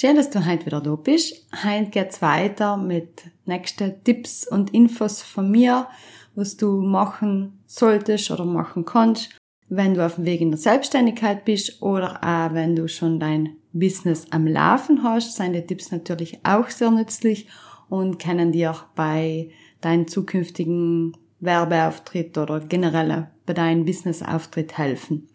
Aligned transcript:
Schön, 0.00 0.14
dass 0.14 0.30
du 0.30 0.46
heute 0.46 0.64
wieder 0.64 0.80
da 0.80 0.94
bist. 0.94 1.44
Heute 1.64 1.90
geht's 1.90 2.22
weiter 2.22 2.76
mit 2.76 3.24
nächsten 3.46 4.04
Tipps 4.04 4.46
und 4.46 4.72
Infos 4.72 5.22
von 5.22 5.50
mir, 5.50 5.88
was 6.36 6.56
du 6.56 6.82
machen 6.82 7.58
solltest 7.66 8.30
oder 8.30 8.44
machen 8.44 8.84
kannst, 8.84 9.36
wenn 9.68 9.94
du 9.94 10.06
auf 10.06 10.14
dem 10.14 10.24
Weg 10.24 10.40
in 10.40 10.52
der 10.52 10.58
Selbstständigkeit 10.60 11.44
bist 11.44 11.82
oder 11.82 12.22
auch 12.22 12.54
wenn 12.54 12.76
du 12.76 12.86
schon 12.86 13.18
dein 13.18 13.56
Business 13.72 14.26
am 14.30 14.46
Laufen 14.46 15.02
hast, 15.02 15.34
sind 15.34 15.54
die 15.54 15.66
Tipps 15.66 15.90
natürlich 15.90 16.38
auch 16.44 16.70
sehr 16.70 16.92
nützlich 16.92 17.48
und 17.88 18.20
können 18.20 18.52
dir 18.52 18.76
bei 18.94 19.50
deinem 19.80 20.06
zukünftigen 20.06 21.16
Werbeauftritt 21.40 22.38
oder 22.38 22.60
generell 22.60 23.30
bei 23.46 23.52
deinem 23.52 23.84
Businessauftritt 23.84 24.78
helfen. 24.78 25.28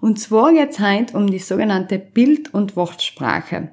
Und 0.00 0.20
zwar 0.20 0.52
geht 0.52 0.70
es 0.70 0.78
heute 0.78 1.16
um 1.16 1.26
die 1.28 1.40
sogenannte 1.40 1.98
Bild- 1.98 2.54
und 2.54 2.76
Wortsprache. 2.76 3.72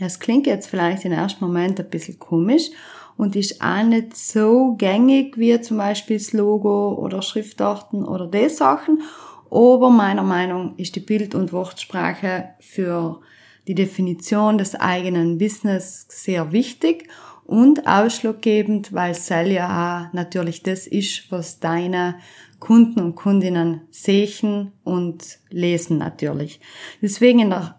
Das 0.00 0.20
klingt 0.20 0.46
jetzt 0.46 0.66
vielleicht 0.66 1.04
im 1.04 1.12
ersten 1.12 1.44
Moment 1.44 1.78
ein 1.80 1.90
bisschen 1.90 2.18
komisch 2.18 2.70
und 3.16 3.36
ist 3.36 3.60
auch 3.62 3.82
nicht 3.84 4.16
so 4.16 4.74
gängig 4.76 5.38
wie 5.38 5.60
zum 5.60 5.76
Beispiel 5.76 6.18
das 6.18 6.32
Logo 6.32 6.94
oder 6.94 7.22
Schriftarten 7.22 8.04
oder 8.04 8.26
die 8.26 8.48
Sachen. 8.48 9.02
Aber 9.50 9.90
meiner 9.90 10.24
Meinung 10.24 10.74
ist 10.78 10.96
die 10.96 11.00
Bild- 11.00 11.34
und 11.34 11.52
Wortsprache 11.52 12.50
für 12.58 13.20
die 13.68 13.74
Definition 13.74 14.58
des 14.58 14.74
eigenen 14.74 15.38
Business 15.38 16.06
sehr 16.08 16.52
wichtig 16.52 17.08
und 17.44 17.86
ausschlaggebend, 17.86 18.92
weil 18.92 19.12
es 19.12 19.28
ja 19.28 20.08
auch 20.08 20.12
natürlich 20.12 20.62
das 20.62 20.86
ist, 20.86 21.30
was 21.30 21.60
deine 21.60 22.16
Kunden 22.58 23.00
und 23.00 23.14
Kundinnen 23.14 23.82
sehen 23.90 24.72
und 24.84 25.38
lesen 25.50 25.98
natürlich. 25.98 26.60
Deswegen 27.02 27.40
in 27.40 27.50
der, 27.50 27.78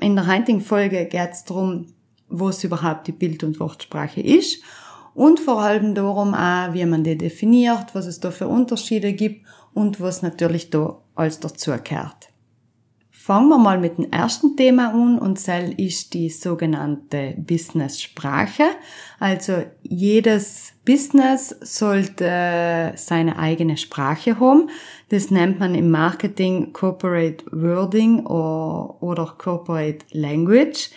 in 0.00 0.16
der 0.16 0.26
heutigen 0.26 0.60
Folge 0.60 1.06
geht 1.06 1.30
es 1.32 1.44
darum, 1.44 1.86
was 2.28 2.64
überhaupt 2.64 3.06
die 3.06 3.12
Bild- 3.12 3.44
und 3.44 3.60
Wortsprache 3.60 4.20
ist 4.20 4.62
und 5.14 5.40
vor 5.40 5.62
allem 5.62 5.94
darum 5.94 6.34
auch, 6.34 6.72
wie 6.74 6.84
man 6.84 7.04
die 7.04 7.16
definiert, 7.16 7.94
was 7.94 8.06
es 8.06 8.20
da 8.20 8.30
für 8.30 8.48
Unterschiede 8.48 9.12
gibt 9.12 9.46
und 9.72 10.00
was 10.00 10.22
natürlich 10.22 10.70
da 10.70 10.98
alles 11.14 11.40
dazugehört. 11.40 12.28
Fangen 13.24 13.48
wir 13.48 13.56
mal 13.56 13.78
mit 13.78 13.96
dem 13.96 14.12
ersten 14.12 14.54
Thema 14.54 14.92
an 14.92 15.18
und 15.18 15.38
das 15.38 15.70
ist 15.78 16.12
die 16.12 16.28
sogenannte 16.28 17.32
Business-Sprache. 17.38 18.64
Also 19.18 19.64
jedes 19.80 20.74
Business 20.84 21.56
sollte 21.62 22.92
seine 22.96 23.38
eigene 23.38 23.78
Sprache 23.78 24.38
haben. 24.38 24.68
Das 25.08 25.30
nennt 25.30 25.58
man 25.58 25.74
im 25.74 25.90
Marketing 25.90 26.74
Corporate 26.74 27.46
Wording 27.50 28.26
oder 28.26 29.34
Corporate 29.38 30.04
Language. 30.10 30.90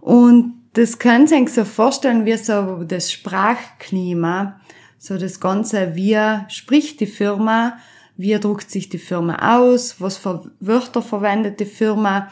Und 0.00 0.54
das 0.72 0.98
könnt 0.98 1.30
ihr 1.30 1.40
euch 1.40 1.54
so 1.54 1.64
vorstellen 1.64 2.26
wie 2.26 2.36
so 2.36 2.82
das 2.82 3.12
Sprachklima, 3.12 4.60
so 4.98 5.16
das 5.16 5.38
Ganze, 5.38 5.94
wie 5.94 6.18
spricht 6.48 6.98
die 6.98 7.06
Firma, 7.06 7.78
wie 8.20 8.38
druckt 8.38 8.70
sich 8.70 8.90
die 8.90 8.98
Firma 8.98 9.58
aus, 9.58 10.00
was 10.00 10.18
für 10.18 10.50
Wörter 10.60 11.00
verwendet 11.00 11.58
die 11.58 11.64
Firma, 11.64 12.30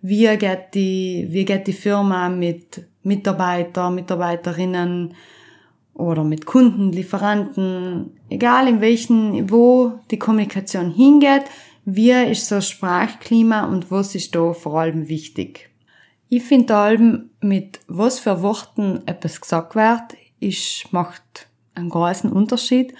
wie 0.00 0.34
geht 0.36 0.74
die, 0.74 1.26
wie 1.30 1.44
geht 1.44 1.66
die 1.66 1.74
Firma 1.74 2.30
mit 2.30 2.86
Mitarbeiter, 3.02 3.90
Mitarbeiterinnen 3.90 5.14
oder 5.92 6.24
mit 6.24 6.46
Kunden, 6.46 6.90
Lieferanten, 6.90 8.18
egal 8.30 8.66
in 8.68 8.80
welchen, 8.80 9.50
wo 9.50 10.00
die 10.10 10.18
Kommunikation 10.18 10.90
hingeht, 10.90 11.44
wie 11.84 12.12
ist 12.12 12.48
so 12.48 12.60
Sprachklima 12.60 13.66
und 13.66 13.90
was 13.90 14.14
ist 14.14 14.34
da 14.34 14.54
vor 14.54 14.80
allem 14.80 15.08
wichtig. 15.08 15.68
Ich 16.28 16.44
finde 16.44 16.76
allem, 16.76 17.30
mit 17.40 17.80
was 17.88 18.18
für 18.18 18.42
Worten 18.42 19.02
etwas 19.06 19.40
gesagt 19.40 19.74
wird, 19.74 20.18
ist, 20.40 20.92
macht 20.92 21.48
einen 21.74 21.90
großen 21.90 22.32
Unterschied. 22.32 22.94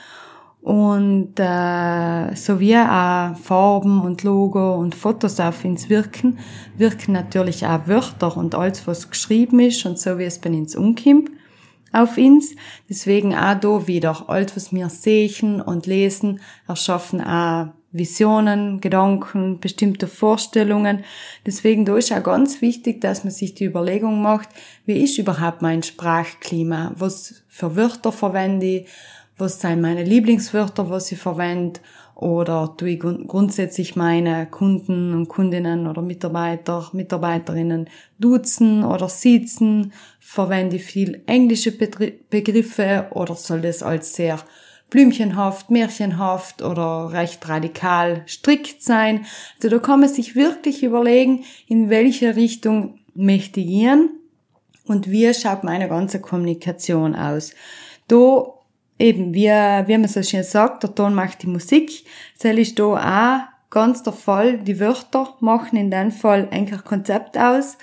Und 0.66 1.34
äh, 1.38 2.34
so 2.34 2.58
wie 2.58 2.76
auch 2.76 3.36
Farben 3.36 4.00
und 4.00 4.24
Logo 4.24 4.74
und 4.74 4.96
Fotos 4.96 5.38
auf 5.38 5.64
uns 5.64 5.88
wirken, 5.88 6.40
wirken 6.76 7.12
natürlich 7.12 7.64
auch 7.64 7.86
Wörter 7.86 8.36
und 8.36 8.56
alles, 8.56 8.84
was 8.88 9.08
geschrieben 9.08 9.60
ist 9.60 9.86
und 9.86 9.96
so 9.96 10.18
wie 10.18 10.24
es 10.24 10.40
bei 10.40 10.50
uns 10.50 10.74
umkommt 10.74 11.30
auf 11.92 12.18
uns. 12.18 12.56
Deswegen 12.90 13.32
auch 13.32 13.54
da 13.60 13.86
wieder 13.86 14.28
alles, 14.28 14.56
was 14.56 14.72
wir 14.72 14.88
sehen 14.88 15.60
und 15.60 15.86
lesen, 15.86 16.40
erschaffen 16.66 17.20
auch 17.20 17.68
Visionen, 17.92 18.80
Gedanken, 18.80 19.60
bestimmte 19.60 20.08
Vorstellungen. 20.08 21.04
Deswegen 21.46 21.84
da 21.84 21.96
ist 21.96 22.12
auch 22.12 22.24
ganz 22.24 22.60
wichtig, 22.60 23.00
dass 23.00 23.22
man 23.22 23.32
sich 23.32 23.54
die 23.54 23.66
Überlegung 23.66 24.20
macht, 24.20 24.48
wie 24.84 25.00
ist 25.00 25.16
überhaupt 25.16 25.62
mein 25.62 25.84
Sprachklima? 25.84 26.92
Was 26.96 27.44
für 27.46 27.76
Wörter 27.76 28.10
verwende 28.10 28.66
ich? 28.66 28.88
Was 29.38 29.60
sind 29.60 29.82
meine 29.82 30.02
Lieblingswörter, 30.02 30.88
was 30.88 31.12
ich 31.12 31.18
verwende? 31.18 31.80
Oder 32.14 32.74
tue 32.78 32.90
ich 32.90 33.00
grundsätzlich 33.00 33.94
meine 33.94 34.46
Kunden 34.46 35.12
und 35.12 35.28
Kundinnen 35.28 35.86
oder 35.86 36.00
Mitarbeiter, 36.00 36.88
Mitarbeiterinnen 36.94 37.90
duzen 38.18 38.82
oder 38.82 39.10
siezen? 39.10 39.92
Verwende 40.18 40.76
ich 40.76 40.84
viel 40.84 41.22
englische 41.26 41.72
Begriffe 41.72 43.08
oder 43.10 43.34
soll 43.34 43.60
das 43.60 43.82
als 43.82 44.14
sehr 44.14 44.38
blümchenhaft, 44.88 45.70
märchenhaft 45.70 46.62
oder 46.62 47.12
recht 47.12 47.46
radikal 47.46 48.22
strikt 48.26 48.82
sein. 48.82 49.26
Also 49.56 49.68
da 49.68 49.78
kann 49.78 50.00
man 50.00 50.08
sich 50.08 50.34
wirklich 50.34 50.82
überlegen, 50.82 51.44
in 51.66 51.90
welche 51.90 52.36
Richtung 52.36 53.00
möchte 53.14 53.60
ich 53.60 53.66
gehen 53.66 54.08
und 54.86 55.10
wie 55.10 55.34
schaut 55.34 55.64
meine 55.64 55.88
ganze 55.88 56.22
Kommunikation 56.22 57.14
aus. 57.14 57.52
Da 58.08 58.55
eben, 58.98 59.34
wie, 59.34 59.48
wie 59.48 59.98
man 59.98 60.08
so 60.08 60.22
schön 60.22 60.44
sagt, 60.44 60.82
der 60.82 60.94
Ton 60.94 61.14
macht 61.14 61.42
die 61.42 61.48
Musik. 61.48 62.04
Soll 62.40 62.58
ich 62.58 62.74
da 62.74 62.84
auch 62.84 63.70
ganz 63.70 64.02
der 64.02 64.12
Fall, 64.12 64.58
die 64.58 64.80
Wörter 64.80 65.34
machen 65.40 65.76
in 65.76 65.90
dem 65.90 66.10
Fall 66.10 66.48
eigentlich 66.50 66.84
Konzept 66.84 67.36
aus. 67.36 67.76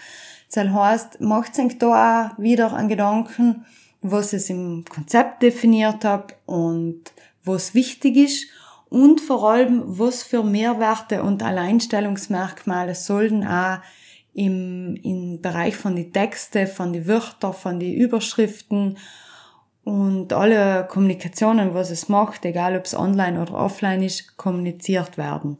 Das 0.54 0.70
heißt, 0.70 1.22
macht 1.22 1.56
sich 1.56 1.78
da 1.78 2.32
auch 2.32 2.40
wieder 2.40 2.74
an 2.74 2.88
Gedanken, 2.88 3.66
was 4.02 4.34
es 4.34 4.50
im 4.50 4.86
Konzept 4.88 5.42
definiert 5.42 6.06
habe 6.06 6.34
und 6.46 7.02
was 7.44 7.74
wichtig 7.74 8.18
ist 8.18 8.48
und 8.90 9.22
vor 9.22 9.52
allem, 9.52 9.82
was 9.86 10.22
für 10.22 10.44
Mehrwerte 10.44 11.24
und 11.24 11.42
Alleinstellungsmerkmale 11.42 12.94
sollen 12.94 13.46
auch 13.46 13.80
im, 14.36 14.96
im 15.04 15.42
Bereich 15.42 15.76
von 15.76 15.96
die 15.96 16.12
Texte, 16.12 16.68
von 16.68 16.94
die 16.94 17.08
Wörter, 17.08 17.54
von 17.54 17.80
die 17.80 17.96
Überschriften 17.96 18.98
und 19.84 20.32
alle 20.32 20.88
Kommunikationen, 20.90 21.74
was 21.74 21.92
es 21.92 22.08
macht, 22.08 22.46
egal 22.46 22.78
ob 22.78 22.86
es 22.86 22.96
online 22.96 23.42
oder 23.42 23.56
offline 23.56 24.02
ist, 24.02 24.38
kommuniziert 24.38 25.18
werden. 25.18 25.58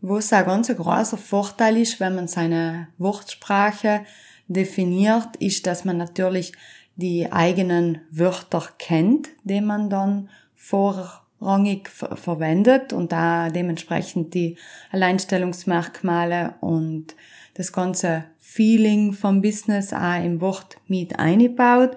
Wo 0.00 0.18
es 0.18 0.32
ein 0.32 0.44
ganz 0.44 0.68
großer 0.68 1.16
Vorteil 1.16 1.76
ist, 1.76 2.00
wenn 2.00 2.14
man 2.14 2.28
seine 2.28 2.88
Wortsprache 2.98 4.04
definiert, 4.48 5.36
ist, 5.36 5.66
dass 5.66 5.84
man 5.84 5.96
natürlich 5.96 6.52
die 6.96 7.30
eigenen 7.30 8.00
Wörter 8.10 8.68
kennt, 8.78 9.28
die 9.42 9.60
man 9.60 9.90
dann 9.90 10.30
vorrangig 10.54 11.88
ver 11.88 12.16
verwendet 12.16 12.92
und 12.92 13.12
da 13.12 13.50
dementsprechend 13.50 14.32
die 14.34 14.56
Alleinstellungsmerkmale 14.92 16.54
und 16.60 17.14
das 17.54 17.72
ganze 17.72 18.24
Feeling 18.38 19.12
vom 19.12 19.42
Business 19.42 19.92
auch 19.92 20.22
im 20.22 20.40
Wort 20.40 20.76
mit 20.86 21.18
einbaut. 21.18 21.96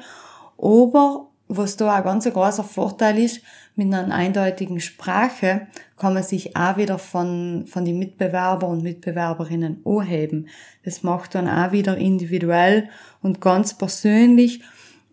Aber 0.58 1.27
was 1.48 1.78
da 1.78 1.96
ein 1.96 2.04
ganz 2.04 2.26
großer 2.26 2.64
Vorteil 2.64 3.20
ist, 3.20 3.42
mit 3.76 3.94
einer 3.94 4.14
eindeutigen 4.14 4.80
Sprache 4.80 5.68
kann 5.98 6.14
man 6.14 6.24
sich 6.24 6.58
auch 6.58 6.78
wieder 6.78 6.98
von, 6.98 7.66
von 7.68 7.86
den 7.86 8.00
Mitbewerber 8.00 8.68
und 8.68 8.84
Mitbewerberinnen 8.84 9.82
anheben. 9.86 10.48
Das 10.84 11.04
macht 11.04 11.36
dann 11.36 11.48
auch 11.48 11.72
wieder 11.72 11.96
individuell 11.98 12.90
und 13.22 13.40
ganz 13.40 13.78
persönlich. 13.78 14.62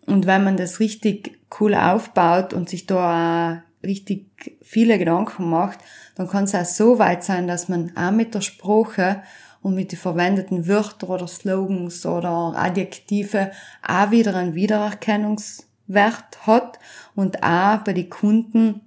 Und 0.07 0.25
wenn 0.25 0.43
man 0.43 0.57
das 0.57 0.79
richtig 0.79 1.39
cool 1.59 1.75
aufbaut 1.75 2.53
und 2.53 2.69
sich 2.69 2.85
da 2.85 3.61
auch 3.61 3.85
richtig 3.85 4.25
viele 4.61 4.97
Gedanken 4.97 5.49
macht, 5.49 5.79
dann 6.15 6.27
kann 6.27 6.45
es 6.45 6.55
auch 6.55 6.65
so 6.65 6.99
weit 6.99 7.23
sein, 7.23 7.47
dass 7.47 7.69
man 7.69 7.95
auch 7.95 8.11
mit 8.11 8.33
der 8.33 8.41
Sprache 8.41 9.21
und 9.61 9.75
mit 9.75 9.91
den 9.91 9.99
verwendeten 9.99 10.67
Wörtern 10.67 11.09
oder 11.09 11.27
Slogans 11.27 12.05
oder 12.05 12.53
Adjektive 12.55 13.51
auch 13.87 14.11
wieder 14.11 14.35
einen 14.35 14.55
Wiedererkennungs 14.55 15.67
Wert 15.87 16.47
hat 16.47 16.79
und 17.15 17.43
auch 17.43 17.77
bei 17.79 17.93
den 17.93 18.09
Kunden 18.09 18.81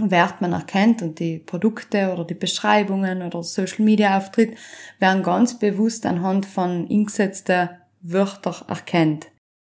Wert 0.00 0.40
man 0.40 0.52
erkennt 0.52 1.02
und 1.02 1.18
die 1.18 1.38
Produkte 1.38 2.12
oder 2.12 2.24
die 2.24 2.34
Beschreibungen 2.34 3.22
oder 3.22 3.42
Social 3.42 3.84
Media 3.84 4.16
Auftritt 4.16 4.56
werden 5.00 5.22
ganz 5.22 5.58
bewusst 5.58 6.06
anhand 6.06 6.46
von 6.46 6.86
eingesetzten 6.88 7.70
Wörter 8.00 8.64
erkennt. 8.68 9.26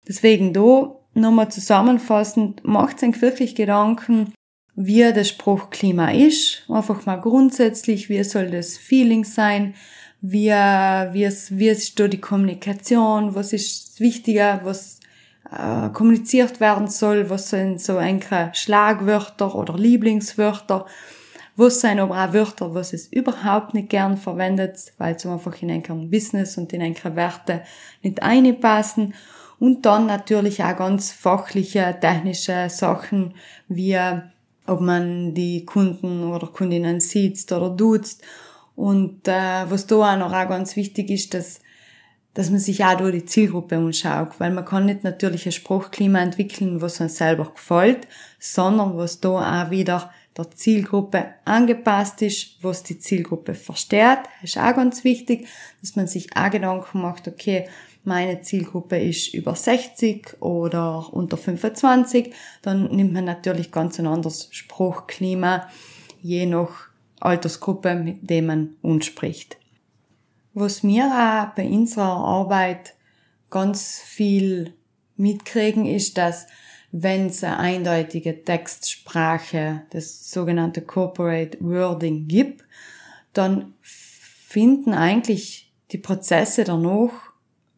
Deswegen 0.07 0.53
da 0.53 0.95
nochmal 1.13 1.51
zusammenfassend, 1.51 2.63
macht 2.63 2.99
sich 2.99 3.21
wirklich 3.21 3.55
Gedanken, 3.55 4.33
wie 4.75 5.11
das 5.13 5.29
Spruchklima 5.29 6.11
ist, 6.11 6.63
einfach 6.67 7.05
mal 7.05 7.17
grundsätzlich, 7.17 8.09
wie 8.09 8.23
soll 8.23 8.49
das 8.49 8.77
Feeling 8.77 9.23
sein, 9.23 9.75
wie, 10.21 10.49
wie, 10.49 11.25
ist, 11.25 11.57
wie 11.57 11.67
ist 11.67 11.99
da 11.99 12.07
die 12.07 12.21
Kommunikation, 12.21 13.35
was 13.35 13.53
ist 13.53 13.99
wichtiger, 13.99 14.61
was 14.63 14.99
äh, 15.57 15.89
kommuniziert 15.89 16.59
werden 16.59 16.87
soll, 16.87 17.29
was 17.29 17.49
sind 17.49 17.81
so 17.81 17.97
enkele 17.97 18.51
Schlagwörter 18.53 19.53
oder 19.55 19.75
Lieblingswörter, 19.75 20.85
was 21.55 21.81
sind 21.81 21.99
aber 21.99 22.23
auch 22.23 22.33
Wörter, 22.33 22.73
was 22.73 22.93
es 22.93 23.07
überhaupt 23.07 23.73
nicht 23.73 23.89
gern 23.89 24.17
verwendet, 24.17 24.93
weil 24.97 25.15
es 25.15 25.25
einfach 25.25 25.61
in 25.61 25.69
einem 25.69 26.09
Business 26.09 26.57
und 26.57 26.73
in 26.73 26.81
enkele 26.81 27.15
Werte 27.15 27.61
nicht 28.01 28.23
einpassen. 28.23 29.13
Und 29.59 29.85
dann 29.85 30.07
natürlich 30.07 30.63
auch 30.63 30.75
ganz 30.75 31.11
fachliche, 31.11 31.95
technische 32.01 32.69
Sachen, 32.69 33.35
wie 33.69 33.97
ob 34.65 34.81
man 34.81 35.33
die 35.33 35.65
Kunden 35.65 36.23
oder 36.23 36.47
Kundinnen 36.47 36.99
sieht 36.99 37.51
oder 37.51 37.69
duzt. 37.69 38.23
Und 38.75 39.27
äh, 39.27 39.69
was 39.69 39.85
da 39.87 40.13
auch 40.13 40.17
noch 40.17 40.33
auch 40.33 40.47
ganz 40.47 40.75
wichtig 40.75 41.09
ist, 41.09 41.33
dass 41.33 41.59
dass 42.33 42.49
man 42.49 42.59
sich 42.59 42.83
auch 42.83 42.97
durch 42.97 43.13
die 43.13 43.25
Zielgruppe 43.25 43.77
anschaut, 43.77 44.39
weil 44.39 44.51
man 44.51 44.65
kann 44.65 44.85
nicht 44.85 45.03
natürlich 45.03 45.45
ein 45.45 45.51
Spruchklima 45.51 46.19
entwickeln, 46.19 46.81
was 46.81 46.99
uns 46.99 47.17
selber 47.17 47.51
gefällt, 47.53 48.07
sondern 48.39 48.97
was 48.97 49.19
da 49.19 49.63
auch 49.63 49.69
wieder 49.69 50.11
der 50.35 50.49
Zielgruppe 50.51 51.25
angepasst 51.45 52.21
ist, 52.23 52.57
was 52.61 52.81
die 52.83 52.97
Zielgruppe. 52.97 53.53
Das 53.53 53.85
ist 54.43 54.57
auch 54.57 54.75
ganz 54.75 55.03
wichtig, 55.03 55.47
dass 55.81 55.95
man 55.95 56.07
sich 56.07 56.35
auch 56.35 56.49
Gedanken 56.49 57.01
macht, 57.01 57.27
okay, 57.27 57.67
meine 58.03 58.41
Zielgruppe 58.41 58.99
ist 58.99 59.33
über 59.33 59.55
60 59.55 60.41
oder 60.41 61.13
unter 61.13 61.37
25, 61.37 62.33
dann 62.61 62.93
nimmt 62.93 63.13
man 63.13 63.25
natürlich 63.25 63.71
ganz 63.71 63.99
ein 63.99 64.07
anderes 64.07 64.49
Spruchklima, 64.51 65.69
je 66.21 66.45
nach 66.45 66.89
Altersgruppe, 67.21 67.95
mit 67.95 68.29
dem 68.29 68.47
man 68.47 68.75
uns 68.81 69.05
spricht. 69.05 69.57
Was 70.53 70.83
wir 70.83 71.05
auch 71.05 71.55
bei 71.55 71.67
unserer 71.67 72.17
Arbeit 72.17 72.93
ganz 73.49 73.99
viel 73.99 74.73
mitkriegen, 75.17 75.85
ist, 75.85 76.17
dass 76.17 76.47
wenn 76.91 77.27
es 77.27 77.43
eine 77.43 77.57
eindeutige 77.57 78.43
Textsprache, 78.43 79.81
das 79.89 80.29
sogenannte 80.29 80.81
Corporate 80.81 81.57
Wording 81.59 82.27
gibt, 82.27 82.63
dann 83.33 83.73
finden 83.81 84.93
eigentlich 84.93 85.71
die 85.91 85.97
Prozesse 85.97 86.63
danach 86.63 87.11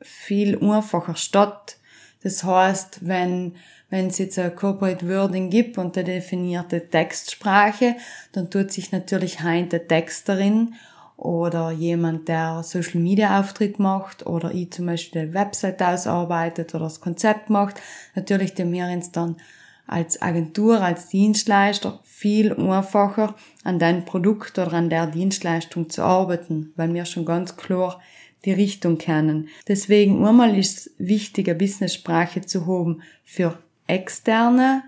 viel 0.01 0.59
einfacher 0.61 1.15
statt. 1.15 1.77
Das 2.23 2.43
heißt, 2.43 3.07
wenn 3.07 3.55
wenn 3.89 4.07
es 4.07 4.17
jetzt 4.17 4.39
ein 4.39 4.55
Corporate 4.55 5.07
Wording 5.07 5.49
gibt 5.49 5.77
und 5.77 5.95
eine 5.95 6.05
definierte 6.05 6.89
Textsprache, 6.89 7.95
dann 8.31 8.49
tut 8.49 8.71
sich 8.71 8.91
natürlich 8.91 9.41
heint 9.41 9.71
der 9.73 9.87
Text 9.87 10.27
darin 10.27 10.73
oder 11.17 11.71
jemand, 11.71 12.27
der 12.27 12.61
Social 12.63 12.99
Media 12.99 13.39
Auftritt 13.39 13.79
macht 13.79 14.25
oder 14.25 14.53
ich 14.53 14.71
zum 14.71 14.87
Beispiel 14.87 15.27
die 15.27 15.33
Website 15.33 15.81
ausarbeitet 15.81 16.75
oder 16.75 16.85
das 16.85 16.99
Konzept 16.99 17.49
macht, 17.49 17.81
natürlich 18.15 18.53
dem 18.53 18.71
wir 18.71 18.85
uns 18.87 19.11
dann 19.11 19.37
als 19.87 20.21
Agentur, 20.21 20.81
als 20.81 21.07
Dienstleister 21.09 21.99
viel 22.03 22.53
einfacher 22.53 23.35
an 23.63 23.79
dein 23.79 24.03
Produkt 24.03 24.57
oder 24.57 24.73
an 24.73 24.89
der 24.89 25.07
Dienstleistung 25.07 25.89
zu 25.89 26.03
arbeiten, 26.03 26.73
weil 26.75 26.93
wir 26.93 27.05
schon 27.05 27.25
ganz 27.25 27.55
klar 27.55 28.01
die 28.45 28.53
Richtung 28.53 28.97
kennen. 28.97 29.49
Deswegen 29.67 30.25
einmal 30.25 30.57
ist 30.57 30.77
es 30.77 30.91
wichtig, 30.97 31.47
eine 31.47 31.57
Business-Sprache 31.57 32.41
zu 32.41 32.65
haben 32.67 33.01
für 33.23 33.57
externe 33.87 34.83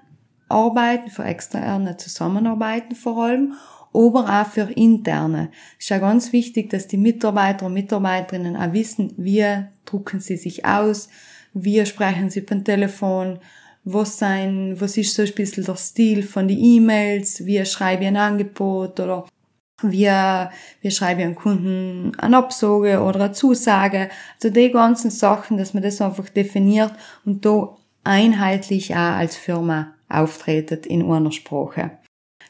Arbeiten, 0.50 1.10
für 1.10 1.24
externe 1.24 1.98
Zusammenarbeiten 1.98 2.96
vor 2.96 3.26
allem 3.26 3.54
aber 3.98 4.42
auch 4.42 4.48
für 4.48 4.70
interne. 4.72 5.50
Es 5.78 5.86
ist 5.86 5.90
ja 5.90 5.98
ganz 5.98 6.32
wichtig, 6.32 6.70
dass 6.70 6.88
die 6.88 6.98
Mitarbeiter 6.98 7.66
und 7.66 7.74
Mitarbeiterinnen 7.74 8.56
auch 8.56 8.74
wissen, 8.74 9.14
wie 9.18 9.46
drucken 9.86 10.20
sie 10.20 10.38
sich 10.38 10.66
aus, 10.66 11.10
wie 11.54 11.84
sprechen 11.86 12.30
sie 12.30 12.42
beim 12.42 12.64
Telefon, 12.64 13.40
was 13.84 14.20
sein, 14.20 14.76
was 14.80 14.98
ist 14.98 15.16
so 15.16 15.24
ein 15.24 15.34
bisschen 15.34 15.66
der 15.66 15.78
Stil 15.78 16.22
von 16.22 16.48
den 16.48 16.60
E-Mails, 16.60 17.46
wie 17.46 17.66
schreibe 17.66 18.04
ich 18.04 18.10
ein 18.10 18.18
Angebot 18.18 19.00
oder 19.00 19.26
wie, 19.82 20.12
wie 20.82 20.92
schreibe 20.92 21.21
ich 21.21 21.26
einem 21.26 21.36
Kunden 21.36 22.12
eine 22.18 22.38
Absage 22.38 23.02
oder 23.02 23.21
eine 23.21 23.31
Zusage. 23.31 24.10
Also 24.36 24.54
die 24.54 24.71
ganzen 24.71 25.10
Sachen, 25.10 25.57
dass 25.57 25.74
man 25.74 25.83
das 25.83 26.02
einfach 26.02 26.30
definiert 26.30 26.94
und 27.26 27.45
da 27.45 27.76
einheitlich 28.04 28.94
auch 28.94 28.98
als 29.18 29.36
Firma 29.36 29.94
auftretet 30.10 30.86
in 30.86 31.10
einer 31.10 31.31
Sprache. 31.31 31.92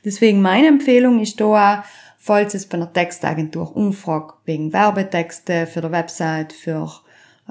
Deswegen 0.07 0.41
meine 0.41 0.69
Empfehlung 0.69 1.19
ist 1.19 1.39
da 1.39 1.83
falls 2.27 2.53
es 2.53 2.65
bei 2.65 2.77
einer 2.77 2.91
Textagentur 2.91 3.75
umfragt, 3.75 4.35
wegen 4.45 4.73
Werbetexte 4.73 5.65
für 5.65 5.81
die 5.81 5.91
Website, 5.91 6.51
für 6.51 6.91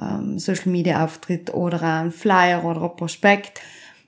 ähm, 0.01 0.39
Social 0.39 0.71
Media 0.71 1.03
Auftritt 1.03 1.53
oder 1.55 1.83
ein 1.83 2.13
Flyer 2.13 2.63
oder 2.65 2.83
ein 2.83 2.97
Prospekt, 2.97 3.61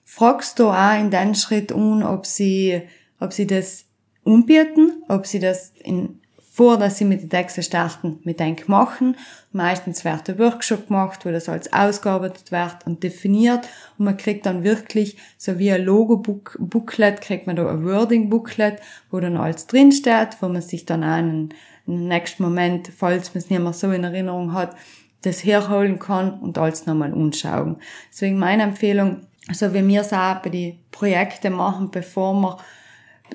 fragst 0.04 0.58
du 0.58 0.68
auch 0.68 1.00
in 1.00 1.10
den 1.10 1.34
Schritt 1.34 1.72
an, 1.72 2.02
ob 2.02 2.26
sie, 2.26 2.82
ob 3.18 3.32
sie 3.32 3.46
das 3.46 3.86
umbieten, 4.24 5.02
ob 5.08 5.26
sie 5.26 5.38
das 5.38 5.72
in 5.82 6.17
vor, 6.58 6.76
dass 6.76 6.98
sie 6.98 7.04
mit 7.04 7.22
den 7.22 7.30
Texten 7.30 7.62
starten, 7.62 8.18
mit 8.24 8.40
Denk 8.40 8.68
machen. 8.68 9.16
Meistens 9.52 10.04
wird 10.04 10.28
ein 10.28 10.40
Workshop 10.40 10.88
gemacht, 10.88 11.24
wo 11.24 11.30
das 11.30 11.48
alles 11.48 11.72
ausgearbeitet 11.72 12.50
wird 12.50 12.84
und 12.84 13.04
definiert 13.04 13.68
und 13.96 14.06
man 14.06 14.16
kriegt 14.16 14.44
dann 14.44 14.64
wirklich 14.64 15.16
so 15.36 15.60
wie 15.60 15.70
ein 15.70 15.84
Logo-Booklet, 15.84 17.20
kriegt 17.20 17.46
man 17.46 17.54
da 17.54 17.70
ein 17.70 17.84
Wording-Booklet, 17.84 18.80
wo 19.12 19.20
dann 19.20 19.36
alles 19.36 19.68
drinsteht, 19.68 20.30
wo 20.40 20.48
man 20.48 20.60
sich 20.60 20.84
dann 20.84 21.04
auch 21.04 21.18
im 21.18 22.08
nächsten 22.08 22.42
Moment, 22.42 22.88
falls 22.88 23.34
man 23.34 23.38
es 23.38 23.50
nicht 23.50 23.62
mehr 23.62 23.72
so 23.72 23.92
in 23.92 24.02
Erinnerung 24.02 24.52
hat, 24.52 24.74
das 25.22 25.44
herholen 25.44 26.00
kann 26.00 26.40
und 26.40 26.58
alles 26.58 26.86
nochmal 26.86 27.12
anschauen. 27.12 27.76
Deswegen 28.10 28.36
meine 28.36 28.64
Empfehlung, 28.64 29.28
so 29.52 29.72
wie 29.72 29.86
wir 29.86 30.00
es 30.00 30.12
auch 30.12 30.42
bei 30.42 30.50
den 30.50 30.80
Projekten 30.90 31.52
machen, 31.52 31.92
bevor 31.92 32.34
wir 32.34 32.58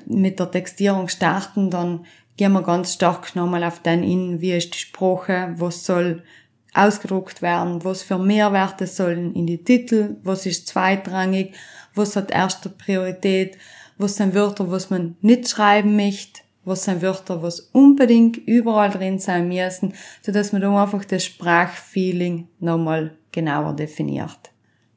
mit 0.06 0.38
der 0.38 0.50
Textierung 0.50 1.08
starten, 1.08 1.70
dann 1.70 2.04
gehen 2.36 2.52
wir 2.52 2.62
ganz 2.62 2.94
stark 2.94 3.34
nochmal 3.36 3.64
auf 3.64 3.80
den 3.80 4.02
in, 4.02 4.40
wie 4.40 4.52
ist 4.52 4.74
die 4.74 4.78
Sprache, 4.78 5.54
was 5.56 5.84
soll 5.84 6.22
ausgedruckt 6.74 7.40
werden, 7.40 7.84
was 7.84 8.02
für 8.02 8.18
Mehrwerte 8.18 8.86
sollen 8.86 9.34
in 9.34 9.46
die 9.46 9.62
Titel, 9.62 10.16
was 10.24 10.44
ist 10.44 10.66
zweitrangig, 10.66 11.54
was 11.94 12.16
hat 12.16 12.32
erste 12.32 12.68
Priorität, 12.68 13.56
was 13.96 14.16
sind 14.16 14.34
Wörter, 14.34 14.70
was 14.70 14.90
man 14.90 15.16
nicht 15.20 15.48
schreiben 15.48 15.94
möchte, 15.94 16.40
was 16.64 16.84
sind 16.84 17.02
Wörter, 17.02 17.42
was 17.42 17.60
unbedingt 17.60 18.36
überall 18.36 18.90
drin 18.90 19.20
sein 19.20 19.48
müssen, 19.48 19.94
so 20.22 20.32
dass 20.32 20.52
man 20.52 20.62
da 20.62 20.82
einfach 20.82 21.04
das 21.04 21.24
Sprachfeeling 21.24 22.48
nochmal 22.58 23.16
genauer 23.30 23.74
definiert. 23.74 24.50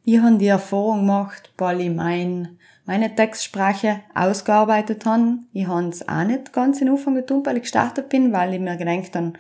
ich 0.04 0.20
habe 0.20 0.38
die 0.38 0.48
Erfahrung 0.48 1.02
gemacht, 1.02 1.52
weil 1.58 1.82
ich 1.82 1.92
mein, 1.92 2.58
meine 2.88 3.14
Textsprache 3.14 4.00
ausgearbeitet 4.16 5.06
habe. 5.06 5.40
Ich 5.54 5.68
habe 5.68 5.90
es 5.90 6.08
auch 6.08 6.24
nicht 6.24 6.54
ganz 6.54 6.82
in 6.82 6.90
Anfang 6.90 7.16
getan, 7.16 7.46
weil 7.46 7.58
ich 7.58 7.64
gestartet 7.64 8.10
bin, 8.10 8.32
weil 8.32 8.54
ich 8.54 8.62
mir 8.62 8.78
gedacht 8.78 9.16
habe, 9.16 9.34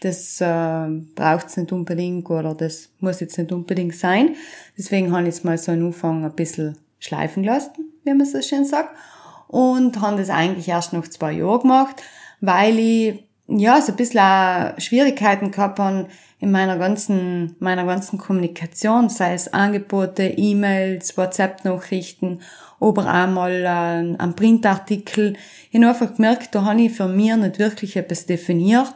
das 0.00 0.40
äh, 0.40 0.88
braucht 1.14 1.46
es 1.46 1.56
nicht 1.56 1.72
unbedingt 1.72 2.28
oder 2.28 2.54
das 2.54 2.90
muss 3.00 3.20
jetzt 3.20 3.38
nicht 3.38 3.52
unbedingt 3.52 3.94
sein. 3.94 4.34
Deswegen 4.76 5.12
habe 5.12 5.22
ich 5.22 5.36
es 5.36 5.44
mal 5.44 5.56
so 5.58 5.72
am 5.72 5.86
Anfang 5.86 6.24
ein 6.24 6.32
bisschen 6.32 6.76
schleifen 6.98 7.44
lassen, 7.44 7.70
wie 8.04 8.14
man 8.14 8.26
so 8.26 8.42
schön 8.42 8.64
sagt. 8.64 8.94
Und 9.46 10.00
habe 10.00 10.18
das 10.18 10.28
eigentlich 10.28 10.68
erst 10.68 10.92
noch 10.92 11.06
zwei 11.06 11.32
Jahre 11.32 11.60
gemacht, 11.60 12.02
weil 12.40 12.78
ich 12.78 13.24
ja 13.46 13.80
so 13.80 13.92
ein 13.92 13.96
bisschen 13.96 14.78
Schwierigkeiten 14.78 15.52
gehabt 15.52 15.78
habe 15.78 16.08
in 16.40 16.52
meiner 16.52 16.78
ganzen, 16.78 17.56
meiner 17.58 17.84
ganzen 17.84 18.18
Kommunikation, 18.18 19.08
sei 19.08 19.34
es 19.34 19.52
Angebote, 19.52 20.22
E-Mails, 20.22 21.16
WhatsApp-Nachrichten 21.16 22.40
oder 22.78 23.06
einmal 23.06 23.52
äh, 23.52 24.22
ein 24.22 24.36
Printartikel. 24.36 25.34
Ich 25.70 25.80
habe 25.80 25.88
einfach 25.88 26.14
gemerkt, 26.14 26.54
da 26.54 26.64
habe 26.64 26.82
ich 26.82 26.92
für 26.92 27.08
mich 27.08 27.34
nicht 27.36 27.58
wirklich 27.58 27.96
etwas 27.96 28.26
definiert 28.26 28.94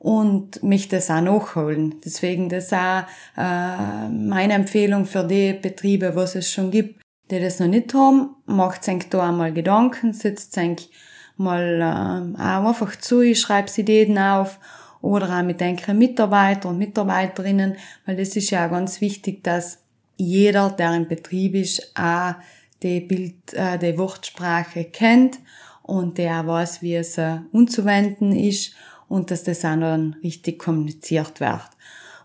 und 0.00 0.60
mich 0.64 0.88
das 0.88 1.08
auch 1.10 1.20
nachholen. 1.20 2.00
Deswegen 2.04 2.48
das 2.48 2.72
auch 2.72 3.04
äh, 3.36 4.08
meine 4.08 4.54
Empfehlung 4.54 5.06
für 5.06 5.22
die 5.22 5.52
Betriebe, 5.52 6.16
was 6.16 6.34
es 6.34 6.50
schon 6.50 6.72
gibt, 6.72 7.00
die 7.30 7.38
das 7.38 7.60
noch 7.60 7.68
nicht 7.68 7.94
haben, 7.94 8.34
macht 8.46 8.82
sich 8.82 9.08
da 9.08 9.28
einmal 9.28 9.52
Gedanken, 9.52 10.12
sitzt 10.12 10.54
sich 10.54 10.90
mal 11.36 12.34
äh, 12.36 12.42
auch 12.42 12.68
einfach 12.68 12.96
zu, 12.96 13.34
schreibt 13.36 13.78
Ideen 13.78 14.18
auf 14.18 14.58
oder 15.02 15.38
auch 15.38 15.42
mit 15.42 15.60
einigen 15.60 15.98
Mitarbeitern 15.98 16.72
und 16.72 16.78
Mitarbeiterinnen, 16.78 17.76
weil 18.06 18.16
das 18.16 18.34
ist 18.36 18.50
ja 18.50 18.66
auch 18.66 18.70
ganz 18.70 19.00
wichtig, 19.00 19.44
dass 19.44 19.78
jeder, 20.16 20.70
der 20.70 20.94
im 20.94 21.08
Betrieb 21.08 21.54
ist, 21.54 21.92
auch 21.96 22.34
die 22.82 23.00
Bild, 23.00 23.52
äh, 23.52 23.78
die 23.78 23.98
Wortsprache 23.98 24.84
kennt 24.84 25.38
und 25.82 26.18
der 26.18 26.40
auch 26.40 26.46
weiß, 26.46 26.82
wie 26.82 26.94
es 26.94 27.18
äh, 27.18 27.38
umzuwenden 27.50 28.34
ist 28.34 28.74
und 29.08 29.30
dass 29.30 29.44
das 29.44 29.64
auch 29.64 29.78
dann 29.78 30.16
richtig 30.22 30.58
kommuniziert 30.58 31.40
wird. 31.40 31.68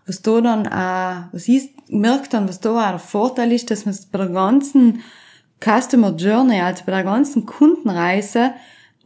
Was 0.06 0.22
da 0.22 0.40
dann 0.40 0.66
auch, 0.68 1.32
was 1.32 1.48
ich 1.48 1.70
merke 1.88 2.28
dann, 2.30 2.48
was 2.48 2.60
da 2.60 2.70
auch 2.70 2.90
der 2.90 2.98
Vorteil 2.98 3.52
ist, 3.52 3.70
dass 3.70 3.84
man 3.84 3.96
bei 4.12 4.18
der 4.18 4.28
ganzen 4.28 5.02
Customer 5.62 6.14
Journey, 6.14 6.60
also 6.60 6.84
bei 6.86 6.92
der 6.92 7.04
ganzen 7.04 7.44
Kundenreise, 7.44 8.52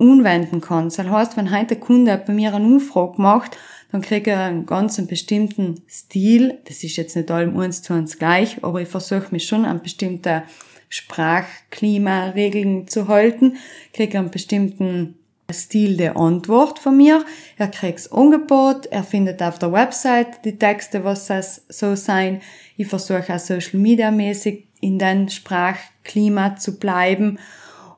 umwenden 0.03 0.61
kann. 0.61 0.85
Das 0.85 0.99
heißt, 0.99 1.37
wenn 1.37 1.57
heute 1.57 1.77
der 1.77 1.81
Kunde 1.81 2.23
bei 2.27 2.33
mir 2.33 2.55
eine 2.55 2.65
Umfrage 2.65 3.21
macht, 3.21 3.57
dann 3.91 4.03
kriegt 4.03 4.27
er 4.27 4.41
einen 4.41 4.67
ganz 4.67 5.05
bestimmten 5.07 5.83
Stil. 5.89 6.59
Das 6.65 6.83
ist 6.83 6.97
jetzt 6.97 7.15
nicht 7.15 7.31
allem 7.31 7.59
eins 7.59 7.83
zu 7.83 7.93
eins 7.93 8.19
gleich, 8.19 8.63
aber 8.63 8.81
ich 8.81 8.89
versuche 8.89 9.29
mich 9.31 9.47
schon 9.47 9.65
an 9.65 9.83
bestimmte 9.83 10.43
Sprachklimaregeln 10.89 12.89
zu 12.89 13.09
halten, 13.09 13.57
kriege 13.93 14.19
einen 14.19 14.31
bestimmten 14.31 15.15
Stil 15.51 15.97
der 15.97 16.17
Antwort 16.17 16.79
von 16.79 16.97
mir. 16.97 17.25
Er 17.57 17.69
kriegt's 17.69 18.11
Angebot, 18.11 18.87
er 18.87 19.05
findet 19.05 19.43
auf 19.43 19.59
der 19.59 19.73
Website 19.73 20.45
die 20.45 20.59
Texte, 20.59 21.05
was 21.05 21.27
das 21.27 21.63
so 21.69 21.95
sein. 21.95 22.41
Ich 22.77 22.89
versuche 22.89 23.35
auch 23.35 23.39
Social 23.39 23.79
Media 23.79 24.11
mäßig 24.11 24.67
in 24.81 24.99
den 24.99 25.29
Sprachklima 25.29 26.57
zu 26.57 26.79
bleiben 26.79 27.39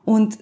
und 0.03 0.37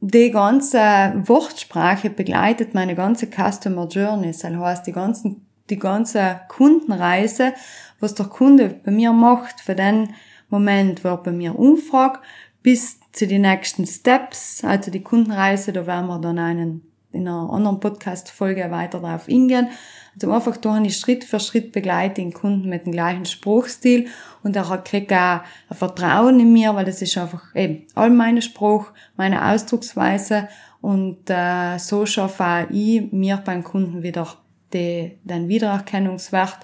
die 0.00 0.30
ganze 0.30 0.78
Wortsprache 1.26 2.10
begleitet 2.10 2.74
meine 2.74 2.94
ganze 2.94 3.26
Customer 3.26 3.86
Journey. 3.88 4.28
Das 4.28 4.44
heißt, 4.44 4.86
die, 4.86 4.92
ganzen, 4.92 5.46
die 5.70 5.78
ganze 5.78 6.40
Kundenreise, 6.48 7.52
was 8.00 8.14
der 8.14 8.26
Kunde 8.26 8.68
bei 8.84 8.90
mir 8.90 9.12
macht, 9.12 9.60
für 9.60 9.74
den 9.74 10.14
Moment, 10.48 11.04
wo 11.04 11.08
er 11.08 11.16
bei 11.18 11.32
mir 11.32 11.58
umfragt, 11.58 12.22
bis 12.62 13.00
zu 13.12 13.26
den 13.26 13.42
nächsten 13.42 13.86
Steps, 13.86 14.62
also 14.64 14.90
die 14.90 15.02
Kundenreise, 15.02 15.72
da 15.72 15.86
werden 15.86 16.06
wir 16.06 16.18
dann 16.18 16.38
einen 16.38 16.87
in 17.12 17.26
einer 17.26 17.50
anderen 17.50 17.80
Podcast-Folge 17.80 18.70
weiter 18.70 19.00
darauf 19.00 19.28
eingehen. 19.28 19.68
Also 20.14 20.32
einfach 20.32 20.56
da 20.56 20.74
habe 20.74 20.86
ich 20.86 20.96
Schritt 20.96 21.24
für 21.24 21.40
Schritt 21.40 21.72
begleite 21.72 22.16
den 22.16 22.32
Kunden 22.32 22.68
mit 22.68 22.86
dem 22.86 22.92
gleichen 22.92 23.24
Spruchstil. 23.24 24.08
Und 24.42 24.56
er 24.56 24.64
kriegt 24.78 25.12
auch 25.12 25.40
ein 25.70 25.76
Vertrauen 25.76 26.40
in 26.40 26.52
mir, 26.52 26.74
weil 26.74 26.84
das 26.84 27.00
ist 27.00 27.16
einfach 27.16 27.54
eben 27.54 27.86
all 27.94 28.10
meine 28.10 28.42
Spruch, 28.42 28.88
meine 29.16 29.52
Ausdrucksweise. 29.52 30.48
Und 30.80 31.28
äh, 31.28 31.78
so 31.78 32.04
schaffe 32.06 32.44
auch 32.44 32.70
ich 32.70 33.10
mir 33.12 33.38
beim 33.38 33.64
Kunden 33.64 34.02
wieder 34.02 34.26
die, 34.72 35.18
den 35.24 35.48
Wiedererkennungswert 35.48 36.58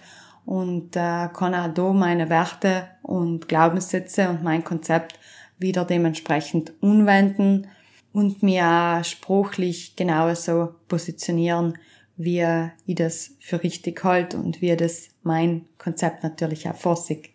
und 0.44 0.94
äh, 0.94 1.28
kann 1.32 1.54
auch 1.54 1.72
da 1.72 1.92
meine 1.92 2.28
Werte 2.28 2.88
und 3.02 3.48
Glaubenssätze 3.48 4.28
und 4.28 4.42
mein 4.42 4.62
Konzept 4.62 5.18
wieder 5.58 5.84
dementsprechend 5.84 6.72
umwenden 6.80 7.66
und 8.14 8.42
mir 8.44 9.02
spruchlich 9.02 9.96
genauso 9.96 10.76
positionieren, 10.88 11.76
wie 12.16 12.46
ich 12.86 12.94
das 12.94 13.32
für 13.40 13.62
richtig 13.62 14.02
halte 14.04 14.38
und 14.38 14.62
wie 14.62 14.74
das 14.76 15.10
mein 15.24 15.66
Konzept 15.78 16.22
natürlich 16.22 16.68
auch 16.68 16.76
vorsieht. 16.76 17.30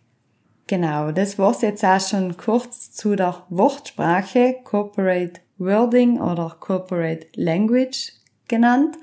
Genau, 0.68 1.12
das 1.12 1.38
war's 1.38 1.62
jetzt 1.62 1.84
auch 1.84 2.00
schon 2.00 2.38
kurz 2.38 2.92
zu 2.92 3.16
der 3.16 3.44
Wortsprache, 3.50 4.56
Corporate 4.64 5.42
Wording 5.58 6.22
oder 6.22 6.56
Corporate 6.60 7.28
Language 7.36 8.14
genannt. 8.48 8.96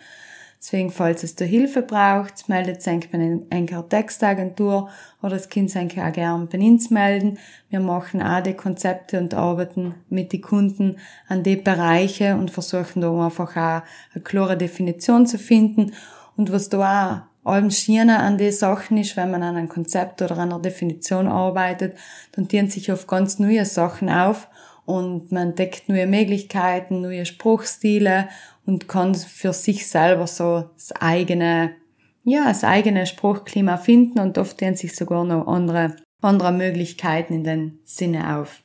Deswegen, 0.67 0.91
falls 0.91 1.23
es 1.23 1.37
da 1.37 1.45
Hilfe 1.45 1.81
braucht, 1.81 2.49
meldet 2.49 2.83
sich 2.83 3.09
bei 3.13 3.39
einer 3.51 3.89
Textagentur 3.89 4.89
oder 5.23 5.37
das 5.37 5.49
Kind 5.49 5.71
sich 5.71 6.01
auch 6.03 6.13
gerne 6.13 6.47
bei 6.47 6.59
uns 6.59 6.91
melden. 6.91 7.39
Wir 7.71 7.79
machen 7.79 8.21
auch 8.21 8.43
die 8.43 8.55
Konzepte 8.55 9.21
und 9.21 9.33
arbeiten 9.33 9.95
mit 10.09 10.33
den 10.33 10.41
Kunden 10.41 10.97
an 11.29 11.45
die 11.45 11.55
Bereiche 11.55 12.35
und 12.35 12.51
versuchen 12.51 13.01
da 13.01 13.13
einfach 13.17 13.53
auch 13.53 13.87
eine 14.13 14.25
klare 14.25 14.57
Definition 14.57 15.29
zu 15.29 15.39
finden. 15.39 15.93
Und 16.37 16.51
was 16.51 16.69
da 16.69 17.29
auch 17.45 17.53
allem 17.53 17.71
Schöne 17.71 18.19
an 18.19 18.37
den 18.37 18.51
Sachen 18.51 18.97
ist, 18.97 19.17
wenn 19.17 19.31
man 19.31 19.45
an 19.45 19.55
einem 19.55 19.69
Konzept 19.69 20.21
oder 20.21 20.37
einer 20.37 20.59
Definition 20.59 21.29
arbeitet, 21.29 21.97
dann 22.33 22.49
tieren 22.49 22.71
sich 22.71 22.91
oft 22.91 23.07
ganz 23.07 23.39
neue 23.39 23.65
Sachen 23.65 24.11
auf 24.11 24.49
und 24.85 25.31
man 25.31 25.51
entdeckt 25.51 25.89
neue 25.89 26.09
Möglichkeiten, 26.09 27.03
neue 27.03 27.25
Spruchstile 27.25 28.29
und 28.67 28.89
kann 28.89 29.15
für 29.15 29.53
sich 29.53 29.87
selber 29.87 30.27
so 30.27 30.65
das 30.75 30.93
eigene, 30.93 31.77
ja, 32.25 32.45
das 32.45 32.65
eigene 32.65 33.07
Spruchklima 33.07 33.77
finden 33.77 34.19
und 34.19 34.37
oft 34.39 34.59
tun 34.59 34.75
sich 34.75 34.95
sogar 34.95 35.25
noch 35.25 35.47
andere, 35.47 35.97
andere 36.21 36.53
Möglichkeiten 36.53 37.35
in 37.35 37.45
den 37.45 37.79
Sinne 37.85 38.37
auf. 38.37 38.63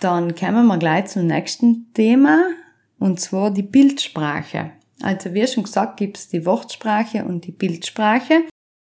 Dann 0.00 0.34
kommen 0.34 0.66
wir 0.66 0.78
gleich 0.78 1.06
zum 1.06 1.26
nächsten 1.26 1.92
Thema 1.94 2.50
und 2.98 3.20
zwar 3.20 3.50
die 3.50 3.62
Bildsprache. 3.62 4.72
Also 5.02 5.32
wie 5.32 5.46
schon 5.46 5.62
gesagt, 5.62 5.98
gibt's 5.98 6.28
die 6.28 6.44
Wortsprache 6.44 7.24
und 7.24 7.46
die 7.46 7.52
Bildsprache. 7.52 8.44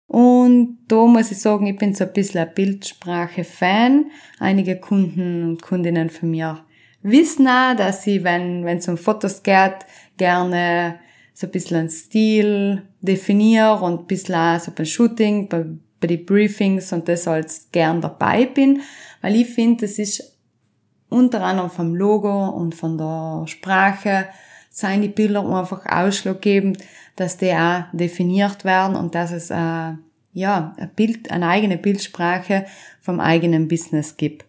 Und 0.08 0.80
da 0.88 1.06
muss 1.08 1.32
ich 1.32 1.40
sagen, 1.40 1.66
ich 1.66 1.78
bin 1.78 1.96
so 1.96 2.04
ein 2.04 2.14
bisschen 2.14 2.42
ein 2.42 2.54
Bildsprache-Fan. 2.54 4.12
Einige 4.40 4.80
Kunden 4.80 5.44
und 5.44 5.62
Kundinnen 5.62 6.10
von 6.10 6.30
mir 6.30 6.64
wissen 7.04 7.48
auch, 7.48 7.76
dass 7.76 8.08
ich, 8.08 8.24
wenn 8.24 8.66
wenn 8.66 8.78
es 8.78 8.88
um 8.88 8.98
Fotos 8.98 9.44
geht, 9.44 9.76
gerne 10.24 11.00
so 11.34 11.48
ein 11.48 11.51
bisschen 11.51 11.77
einen 11.77 11.89
Stil 11.89 12.84
definiere 13.01 13.82
und 13.82 14.01
ein 14.01 14.08
bisschen 14.08 14.36
auch 14.36 14.58
so 14.58 14.72
beim 14.72 14.86
Shooting, 14.86 15.50
bei, 15.50 15.65
bei 16.00 16.08
den 16.08 16.25
Briefings 16.25 16.94
und 16.94 17.10
das 17.10 17.27
als 17.27 17.68
gern 17.74 18.00
dabei 18.00 18.46
bin, 18.46 18.82
weil 19.22 19.36
ich 19.36 19.50
finde, 19.50 19.86
das 19.86 20.00
ist 20.00 20.38
unter 21.10 21.44
anderem 21.44 21.70
vom 21.70 21.94
Logo 21.94 22.50
und 22.50 22.74
von 22.74 22.98
der 22.98 23.44
Sprache 23.48 24.27
seien 24.70 25.01
die 25.01 25.10
Bilder 25.10 25.46
einfach 25.46 25.86
ausschlaggebend, 25.86 26.77
dass 27.18 27.36
die 27.36 27.51
auch 27.51 27.84
definiert 27.92 28.63
werden 28.63 28.96
und 28.96 29.13
dass 29.13 29.32
es 29.32 29.50
äh, 29.50 29.94
ja 30.34 30.74
ein 30.77 30.92
Bild, 30.96 31.32
eine 31.32 31.50
eigene 31.50 31.77
Bildsprache 31.77 32.65
vom 33.01 33.20
eigenen 33.20 33.68
Business 33.68 34.15
gibt. 34.15 34.46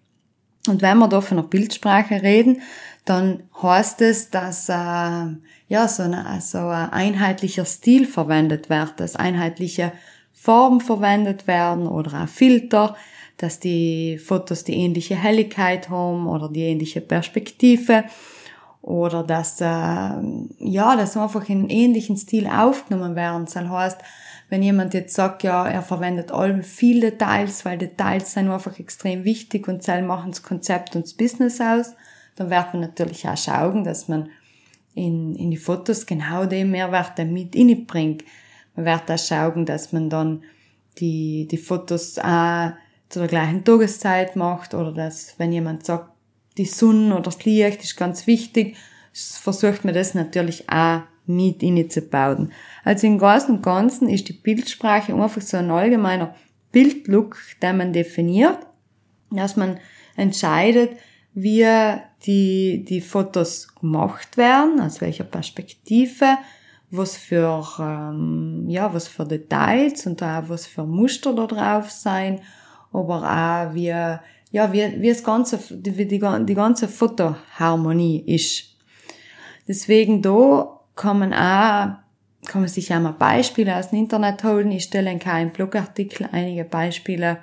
Und 0.68 0.80
wenn 0.82 0.98
wir 0.98 1.08
da 1.08 1.20
von 1.20 1.38
einer 1.38 1.48
Bildsprache 1.48 2.22
reden, 2.22 2.62
dann 3.04 3.42
heißt 3.62 4.00
es, 4.00 4.30
dass 4.30 4.68
äh, 4.68 4.72
ja 4.72 5.88
so, 5.88 6.02
eine, 6.04 6.40
so 6.40 6.58
ein 6.58 6.90
einheitlicher 6.90 7.64
Stil 7.64 8.06
verwendet 8.06 8.70
wird, 8.70 8.98
dass 8.98 9.16
einheitliche 9.16 9.92
Farben 10.32 10.80
verwendet 10.80 11.46
werden 11.46 11.86
oder 11.86 12.22
auch 12.22 12.28
Filter, 12.28 12.96
dass 13.36 13.60
die 13.60 14.18
Fotos 14.18 14.64
die 14.64 14.74
ähnliche 14.74 15.16
Helligkeit 15.16 15.90
haben 15.90 16.26
oder 16.26 16.48
die 16.48 16.62
ähnliche 16.62 17.00
Perspektive 17.00 18.04
oder 18.80 19.22
dass 19.22 19.60
äh, 19.60 19.64
ja, 19.64 20.96
dass 20.96 21.16
einfach 21.16 21.48
in 21.48 21.68
ähnlichen 21.70 22.16
Stil 22.16 22.46
aufgenommen 22.46 23.16
werden. 23.16 23.46
Das 23.46 23.56
heißt, 23.56 23.98
wenn 24.50 24.62
jemand 24.62 24.94
jetzt 24.94 25.14
sagt, 25.14 25.42
ja, 25.42 25.66
er 25.66 25.82
verwendet 25.82 26.30
allem 26.30 26.62
viel 26.62 27.00
Details, 27.00 27.64
weil 27.64 27.78
Details 27.78 28.32
sind 28.32 28.50
einfach 28.50 28.78
extrem 28.78 29.24
wichtig 29.24 29.68
und 29.68 29.82
sie 29.82 30.02
machen 30.02 30.30
das 30.30 30.42
Konzept 30.42 30.94
und 30.94 31.06
das 31.06 31.14
Business 31.14 31.60
aus, 31.60 31.94
dann 32.36 32.50
wird 32.50 32.72
man 32.72 32.80
natürlich 32.80 33.26
auch 33.28 33.36
schauen, 33.36 33.84
dass 33.84 34.08
man 34.08 34.28
in, 34.94 35.34
in 35.36 35.50
die 35.50 35.56
Fotos 35.56 36.06
genau 36.06 36.46
den 36.46 36.70
Mehrwert 36.70 37.18
mit 37.26 37.52
bringt. 37.86 38.24
Man 38.76 38.86
wird 38.86 39.10
auch 39.10 39.18
schauen, 39.18 39.66
dass 39.66 39.92
man 39.92 40.10
dann 40.10 40.42
die, 40.98 41.46
die 41.50 41.56
Fotos 41.56 42.18
auch 42.18 42.72
zu 43.08 43.20
der 43.20 43.28
gleichen 43.28 43.64
Tageszeit 43.64 44.36
macht 44.36 44.74
oder 44.74 44.92
dass, 44.92 45.38
wenn 45.38 45.52
jemand 45.52 45.84
sagt, 45.84 46.10
die 46.56 46.64
Sonne 46.64 47.14
oder 47.14 47.22
das 47.22 47.44
Licht 47.44 47.82
ist 47.82 47.96
ganz 47.96 48.26
wichtig, 48.26 48.76
versucht 49.12 49.84
man 49.84 49.94
das 49.94 50.14
natürlich 50.14 50.68
auch 50.68 51.02
mit 51.26 51.62
einzubauen. 51.62 52.52
Also 52.84 53.06
im 53.06 53.18
Großen 53.18 53.56
und 53.56 53.62
Ganzen 53.62 54.08
ist 54.08 54.28
die 54.28 54.34
Bildsprache 54.34 55.14
einfach 55.14 55.40
so 55.40 55.56
ein 55.56 55.70
allgemeiner 55.70 56.34
Bildlook, 56.70 57.38
den 57.62 57.76
man 57.78 57.92
definiert, 57.92 58.58
dass 59.30 59.56
man 59.56 59.78
entscheidet, 60.16 60.90
wie 61.34 61.66
die, 62.24 62.84
die 62.88 63.00
Fotos 63.00 63.74
gemacht 63.74 64.36
werden, 64.36 64.80
aus 64.80 65.00
welcher 65.00 65.24
Perspektive, 65.24 66.38
was 66.90 67.16
für, 67.16 67.64
ähm, 67.80 68.66
ja, 68.68 68.92
was 68.94 69.08
für 69.08 69.24
Details 69.24 70.06
und 70.06 70.22
auch 70.22 70.48
was 70.48 70.66
für 70.66 70.84
Muster 70.84 71.34
da 71.34 71.46
drauf 71.46 71.90
sein, 71.90 72.40
aber 72.92 73.68
auch 73.68 73.74
wie, 73.74 73.88
ja, 73.88 74.72
wie, 74.72 75.00
wie 75.00 75.08
das 75.08 75.24
ganze, 75.24 75.58
die, 75.70 76.06
die, 76.06 76.06
die 76.06 76.54
ganze 76.54 76.86
Fotoharmonie 76.86 78.22
ist. 78.26 78.76
Deswegen 79.66 80.22
da 80.22 80.80
kann 80.94 81.18
man 81.18 81.34
auch, 81.34 81.96
kann 82.46 82.60
man 82.60 82.68
sich 82.68 82.94
auch 82.94 83.00
mal 83.00 83.12
Beispiele 83.12 83.76
aus 83.76 83.90
dem 83.90 83.98
Internet 84.00 84.44
holen. 84.44 84.70
Ich 84.70 84.84
stelle 84.84 85.10
in 85.10 85.18
keinem 85.18 85.50
Blogartikel 85.50 86.28
einige 86.30 86.64
Beispiele 86.64 87.38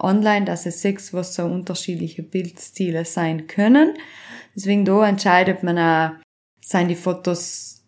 online, 0.00 0.44
dass 0.44 0.66
es 0.66 0.82
sechs, 0.82 1.12
was 1.12 1.34
so 1.34 1.44
unterschiedliche 1.44 2.22
Bildstile 2.22 3.04
sein 3.04 3.46
können. 3.46 3.94
Deswegen 4.54 4.84
da 4.84 5.06
entscheidet 5.06 5.62
man 5.62 5.78
auch, 5.78 6.10
seien 6.60 6.88
die 6.88 6.94
Fotos 6.94 7.82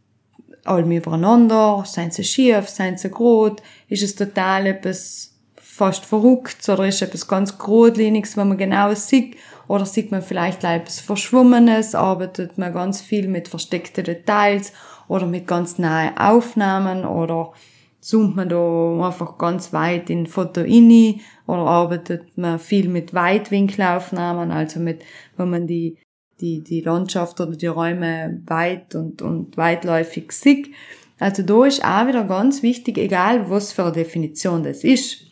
allem 0.64 0.90
übereinander, 0.92 1.84
seien 1.86 2.10
sie 2.10 2.24
schief, 2.24 2.68
seien 2.68 2.98
sie 2.98 3.10
grot, 3.10 3.62
ist 3.88 4.02
es 4.02 4.14
total 4.14 4.66
etwas 4.66 5.34
fast 5.56 6.04
verrückt 6.04 6.68
oder 6.68 6.86
ist 6.86 7.00
etwas 7.00 7.26
ganz 7.26 7.58
geradliniges, 7.58 8.36
wo 8.36 8.44
man 8.44 8.58
genau 8.58 8.94
sieht, 8.94 9.36
oder 9.66 9.86
sieht 9.86 10.10
man 10.10 10.20
vielleicht 10.20 10.64
etwas 10.64 11.00
Verschwommenes, 11.00 11.94
arbeitet 11.94 12.58
man 12.58 12.72
ganz 12.72 13.00
viel 13.00 13.28
mit 13.28 13.46
versteckten 13.46 14.04
Details 14.04 14.72
oder 15.06 15.26
mit 15.26 15.46
ganz 15.46 15.78
nahen 15.78 16.18
Aufnahmen 16.18 17.04
oder 17.04 17.52
zoomt 18.00 18.34
man 18.34 18.48
da 18.48 19.06
einfach 19.06 19.36
ganz 19.38 19.72
weit 19.72 20.10
in 20.10 20.26
Foto 20.26 20.62
inni 20.62 21.20
oder 21.46 21.62
arbeitet 21.62 22.36
man 22.36 22.58
viel 22.58 22.88
mit 22.88 23.12
Weitwinkelaufnahmen, 23.12 24.50
also 24.50 24.80
mit, 24.80 25.02
wenn 25.36 25.50
man 25.50 25.66
die, 25.66 25.98
die, 26.40 26.60
die 26.62 26.80
Landschaft 26.80 27.40
oder 27.40 27.52
die 27.52 27.66
Räume 27.66 28.42
weit 28.46 28.94
und, 28.94 29.20
und 29.22 29.56
weitläufig 29.56 30.32
sieht. 30.32 30.70
Also 31.18 31.42
da 31.42 31.66
ist 31.66 31.84
auch 31.84 32.06
wieder 32.06 32.24
ganz 32.24 32.62
wichtig, 32.62 32.96
egal 32.96 33.50
was 33.50 33.72
für 33.72 33.84
eine 33.84 33.92
Definition 33.92 34.62
das 34.62 34.84
ist. 34.84 35.26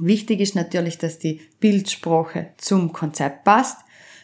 Wichtig 0.00 0.40
ist 0.40 0.54
natürlich, 0.54 0.98
dass 0.98 1.18
die 1.18 1.40
Bildsprache 1.58 2.50
zum 2.58 2.92
Konzept 2.92 3.44
passt. 3.44 3.80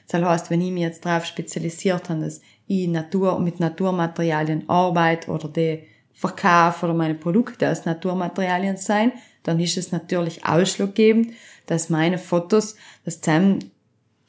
Das 0.09 0.23
heißt, 0.23 0.51
wenn 0.51 0.61
ich 0.61 0.71
mich 0.71 0.83
jetzt 0.83 1.05
darauf 1.05 1.25
spezialisiert 1.25 2.09
habe, 2.09 2.21
dass 2.21 2.41
ich 2.67 2.87
Natur, 2.87 3.41
mit 3.41 3.59
Naturmaterialien 3.59 4.69
arbeite 4.69 5.31
oder 5.31 5.49
die 5.49 5.83
Verkauf 6.15 6.83
oder 6.83 6.95
meine 6.95 7.15
Produkte 7.15 7.71
aus 7.71 7.85
Naturmaterialien 7.85 8.77
sein, 8.77 9.13
dann 9.43 9.59
ist 9.59 9.77
es 9.77 9.93
natürlich 9.93 10.45
ausschlaggebend, 10.47 11.33
dass 11.67 11.91
meine 11.91 12.19
Fotos, 12.19 12.77
dass 13.05 13.21
zusammen 13.21 13.71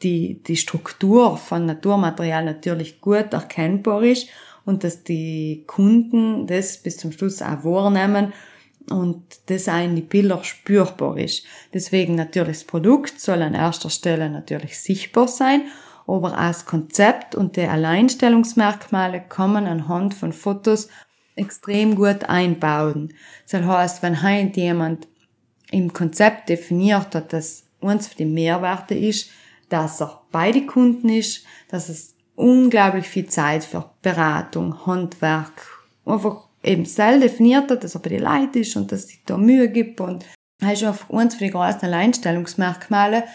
die, 0.01 0.41
die 0.43 0.57
Struktur 0.57 1.37
von 1.37 1.65
Naturmaterial 1.65 2.43
natürlich 2.43 2.99
gut 2.99 3.33
erkennbar 3.33 4.03
ist 4.03 4.27
und 4.65 4.83
dass 4.83 5.03
die 5.03 5.63
Kunden 5.67 6.47
das 6.47 6.77
bis 6.77 6.97
zum 6.97 7.11
Schluss 7.11 7.41
auch 7.41 7.63
wahrnehmen 7.63 8.33
und 8.89 9.23
das 9.47 9.69
auch 9.69 9.83
in 9.83 9.95
die 9.95 10.01
Bilder 10.01 10.43
spürbar 10.43 11.17
ist. 11.17 11.45
Deswegen 11.73 12.15
natürlich 12.15 12.59
das 12.59 12.67
Produkt 12.67 13.19
soll 13.19 13.41
an 13.41 13.53
erster 13.53 13.89
Stelle 13.89 14.29
natürlich 14.29 14.77
sichtbar 14.79 15.27
sein, 15.27 15.63
aber 16.05 16.33
auch 16.33 16.47
das 16.47 16.65
Konzept 16.65 17.33
und 17.35 17.55
die 17.55 17.61
Alleinstellungsmerkmale 17.61 19.23
man 19.37 19.67
anhand 19.67 20.13
von 20.13 20.33
Fotos 20.33 20.89
extrem 21.35 21.95
gut 21.95 22.25
einbauen. 22.25 23.13
Das 23.49 23.61
heißt, 23.63 24.03
wenn 24.03 24.21
heute 24.21 24.59
jemand 24.59 25.08
im 25.71 25.91
Konzept 25.91 26.49
definiert 26.49 27.15
hat, 27.15 27.34
dass 27.34 27.63
uns 27.79 28.08
für 28.08 28.17
die 28.17 28.25
Mehrwerte 28.25 28.95
ist, 28.95 29.29
dass 29.69 30.01
er 30.01 30.21
bei 30.31 30.51
den 30.51 30.67
Kunden 30.67 31.10
ist, 31.10 31.45
dass 31.69 31.89
es 31.89 32.15
unglaublich 32.36 33.08
viel 33.08 33.27
Zeit 33.27 33.63
für 33.63 33.89
Beratung, 34.01 34.86
Handwerk, 34.86 35.84
einfach 36.05 36.47
eben 36.63 36.86
selbst 36.86 37.23
definiert 37.23 37.69
hat, 37.69 37.84
dass 37.84 37.95
er 37.95 38.01
bei 38.01 38.10
den 38.10 38.23
Leuten 38.23 38.60
ist 38.60 38.75
und 38.75 38.91
dass 38.91 39.01
es 39.01 39.08
sich 39.08 39.21
da 39.25 39.38
Mühe 39.38 39.69
gibt 39.69 39.99
und 39.99 40.25
das 40.60 40.73
ist 40.73 40.84
einfach 40.84 41.10
eins 41.10 41.36
von 41.36 41.45
den 41.45 41.51
größten 41.51 41.89
Alleinstellungsmerkmale, 41.89 43.25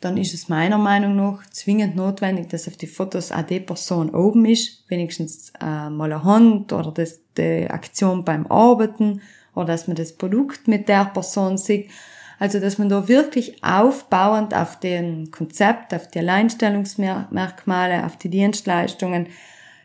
dann 0.00 0.16
ist 0.16 0.34
es 0.34 0.48
meiner 0.48 0.78
Meinung 0.78 1.16
nach 1.16 1.46
zwingend 1.50 1.96
notwendig, 1.96 2.48
dass 2.48 2.68
auf 2.68 2.76
die 2.76 2.86
Fotos 2.86 3.32
auch 3.32 3.42
die 3.42 3.60
Person 3.60 4.10
oben 4.14 4.44
ist, 4.44 4.84
wenigstens 4.88 5.52
äh, 5.60 5.88
mal 5.88 6.12
eine 6.12 6.22
Hand 6.22 6.72
oder 6.72 6.92
das, 6.92 7.20
die 7.36 7.68
Aktion 7.68 8.24
beim 8.24 8.46
Arbeiten 8.46 9.22
oder 9.54 9.68
dass 9.68 9.88
man 9.88 9.96
das 9.96 10.12
Produkt 10.12 10.68
mit 10.68 10.88
der 10.88 11.06
Person 11.06 11.56
sieht. 11.56 11.90
Also, 12.38 12.60
dass 12.60 12.76
man 12.76 12.90
da 12.90 13.08
wirklich 13.08 13.64
aufbauend 13.64 14.54
auf 14.54 14.78
den 14.78 15.30
Konzept, 15.30 15.94
auf 15.94 16.08
die 16.08 16.18
Alleinstellungsmerkmale, 16.18 18.04
auf 18.04 18.16
die 18.16 18.28
Dienstleistungen, 18.28 19.28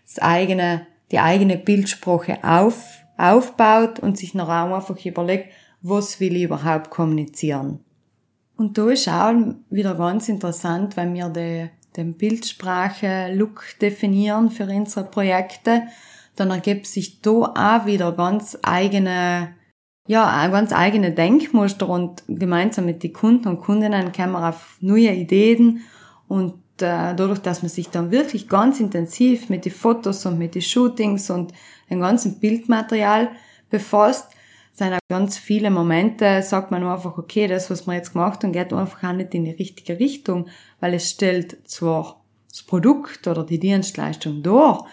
das 0.06 0.20
eigene, 0.20 0.86
die 1.12 1.20
eigene 1.20 1.58
Bildsprache 1.58 2.40
auf, 2.44 3.06
aufbaut 3.18 4.00
und 4.00 4.18
sich 4.18 4.34
noch 4.34 4.50
einfach 4.50 5.06
überlegt, 5.06 5.54
was 5.82 6.20
will 6.20 6.36
ich 6.36 6.44
überhaupt 6.44 6.90
kommunizieren. 6.90 7.80
Und 8.62 8.78
da 8.78 8.92
ist 8.92 9.10
auch 9.10 9.34
wieder 9.72 9.96
ganz 9.96 10.30
interessant, 10.30 10.96
wenn 10.96 11.16
wir 11.16 11.30
den, 11.30 11.72
den 11.98 12.14
Bildsprache-Look 12.14 13.64
definieren 13.82 14.52
für 14.52 14.68
unsere 14.68 15.04
Projekte, 15.04 15.82
dann 16.36 16.52
ergibt 16.52 16.86
sich 16.86 17.22
da 17.22 17.32
auch 17.32 17.88
wieder 17.88 18.12
ganz 18.12 18.60
eigene, 18.62 19.56
ja, 20.08 20.48
ganz 20.50 20.74
eigene 20.74 21.12
Denkmuster 21.12 21.90
und 21.90 22.22
gemeinsam 22.28 22.86
mit 22.86 23.02
den 23.02 23.14
Kunden 23.14 23.48
und 23.48 23.62
Kundinnen 23.62 24.12
kommen 24.12 24.34
wir 24.34 24.50
auf 24.50 24.78
neue 24.80 25.12
Ideen. 25.12 25.82
Und 26.28 26.54
äh, 26.84 27.16
dadurch, 27.16 27.40
dass 27.40 27.64
man 27.64 27.70
sich 27.70 27.90
dann 27.90 28.12
wirklich 28.12 28.48
ganz 28.48 28.80
intensiv 28.80 29.50
mit 29.50 29.66
den 29.66 29.72
Fotos 29.72 30.24
und 30.28 30.38
mit 30.38 30.54
den 30.54 30.62
Shootings 30.62 31.32
und 31.32 31.52
dem 31.90 32.00
ganzen 32.00 32.40
Bildmaterial 32.40 33.30
befasst, 33.72 34.28
sind 34.74 34.94
auch 34.94 35.00
ganz 35.10 35.38
viele 35.38 35.70
Momente, 35.70 36.42
sagt 36.44 36.72
man 36.72 36.84
einfach, 36.84 37.18
okay, 37.18 37.48
das, 37.48 37.70
was 37.70 37.86
man 37.86 37.98
jetzt 37.98 38.14
gemacht 38.14 38.44
hat, 38.44 38.54
geht 38.54 38.74
einfach 38.74 39.04
auch 39.04 39.14
nicht 39.14 39.34
in 39.34 39.46
die 39.46 39.52
richtige 39.52 40.00
Richtung, 40.00 40.48
weil 40.80 40.94
es 40.94 41.10
stellt 41.10 41.68
zwar 41.68 42.24
das 42.50 42.64
Produkt 42.64 43.28
oder 43.28 43.44
die 43.44 43.60
Dienstleistung 43.60 44.44
dar, 44.44 44.86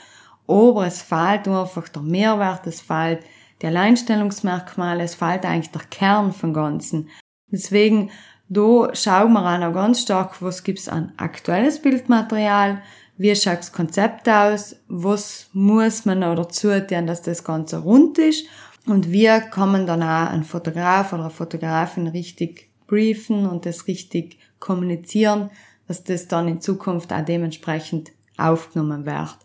aber 0.46 0.86
es 0.86 1.02
fehlt 1.02 1.46
einfach 1.46 1.88
der 1.88 2.02
Mehrwert, 2.02 2.66
es 2.66 2.80
fehlt 2.80 3.20
die 3.62 3.66
Alleinstellungsmerkmale, 3.66 5.04
es 5.04 5.14
fehlt 5.14 5.44
eigentlich 5.44 5.70
der 5.70 5.82
Kern 5.90 6.32
vom 6.32 6.52
Ganzen. 6.52 7.08
Deswegen, 7.50 8.10
da 8.48 8.94
schauen 8.94 9.32
wir 9.32 9.44
auch 9.44 9.58
noch 9.58 9.72
ganz 9.72 10.02
stark, 10.02 10.40
was 10.40 10.64
gibt's 10.64 10.88
an 10.88 11.12
aktuelles 11.16 11.82
Bildmaterial, 11.82 12.82
wie 13.16 13.34
schaut 13.34 13.58
das 13.58 13.72
Konzept 13.72 14.28
aus, 14.28 14.76
was 14.88 15.48
muss 15.52 16.04
man 16.04 16.20
noch 16.20 16.36
dazu 16.36 16.68
tun, 16.80 17.06
dass 17.06 17.22
das 17.22 17.42
Ganze 17.42 17.78
rund 17.78 18.16
ist 18.18 18.46
und 18.88 19.10
wir 19.10 19.40
kommen 19.40 19.86
dann 19.86 20.02
auch 20.02 20.30
einen 20.30 20.44
Fotograf 20.44 21.12
oder 21.12 21.24
eine 21.24 21.30
Fotografin 21.30 22.08
richtig 22.08 22.70
briefen 22.86 23.46
und 23.46 23.66
das 23.66 23.86
richtig 23.86 24.38
kommunizieren, 24.58 25.50
dass 25.86 26.04
das 26.04 26.28
dann 26.28 26.48
in 26.48 26.60
Zukunft 26.60 27.12
auch 27.12 27.24
dementsprechend 27.24 28.10
aufgenommen 28.36 29.06
wird. 29.06 29.36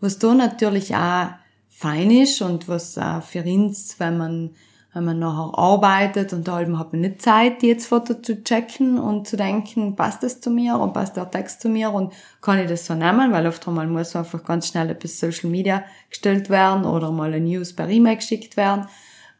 Was 0.00 0.18
da 0.18 0.34
natürlich 0.34 0.94
auch 0.94 1.28
fein 1.68 2.10
ist 2.10 2.40
und 2.40 2.68
was 2.68 2.96
auch 2.98 3.22
für 3.22 3.42
uns, 3.42 3.98
wenn 3.98 4.18
man 4.18 4.50
wenn 4.94 5.04
man 5.04 5.18
nachher 5.18 5.58
arbeitet 5.58 6.32
und 6.32 6.46
da 6.46 6.58
hat 6.58 6.92
man 6.92 7.00
nicht 7.00 7.20
Zeit, 7.20 7.62
die 7.62 7.66
jetzt 7.66 7.88
Foto 7.88 8.14
zu 8.14 8.44
checken 8.44 8.98
und 8.98 9.26
zu 9.26 9.36
denken, 9.36 9.96
passt 9.96 10.22
das 10.22 10.40
zu 10.40 10.50
mir 10.50 10.78
und 10.78 10.92
passt 10.92 11.16
der 11.16 11.28
Text 11.30 11.60
zu 11.60 11.68
mir 11.68 11.90
und 11.90 12.12
kann 12.40 12.60
ich 12.60 12.68
das 12.68 12.86
so 12.86 12.94
nehmen, 12.94 13.32
weil 13.32 13.46
oft 13.48 13.66
einmal 13.66 13.88
muss 13.88 14.14
einfach 14.14 14.44
ganz 14.44 14.68
schnell 14.68 14.90
etwas 14.90 15.18
Social 15.18 15.50
Media 15.50 15.82
gestellt 16.08 16.48
werden 16.48 16.84
oder 16.84 17.10
mal 17.10 17.34
eine 17.34 17.44
News 17.44 17.72
per 17.72 17.88
E-Mail 17.88 18.16
geschickt 18.16 18.56
werden. 18.56 18.86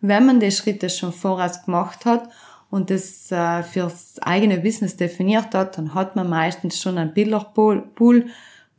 Wenn 0.00 0.26
man 0.26 0.40
die 0.40 0.50
Schritte 0.50 0.90
schon 0.90 1.12
voraus 1.12 1.64
gemacht 1.64 2.04
hat 2.04 2.28
und 2.70 2.90
das 2.90 3.30
äh, 3.30 3.62
fürs 3.62 4.20
eigene 4.22 4.58
Business 4.58 4.96
definiert 4.96 5.54
hat, 5.54 5.78
dann 5.78 5.94
hat 5.94 6.16
man 6.16 6.28
meistens 6.28 6.80
schon 6.80 6.98
einen 6.98 7.14
Bilderpool, 7.14 7.84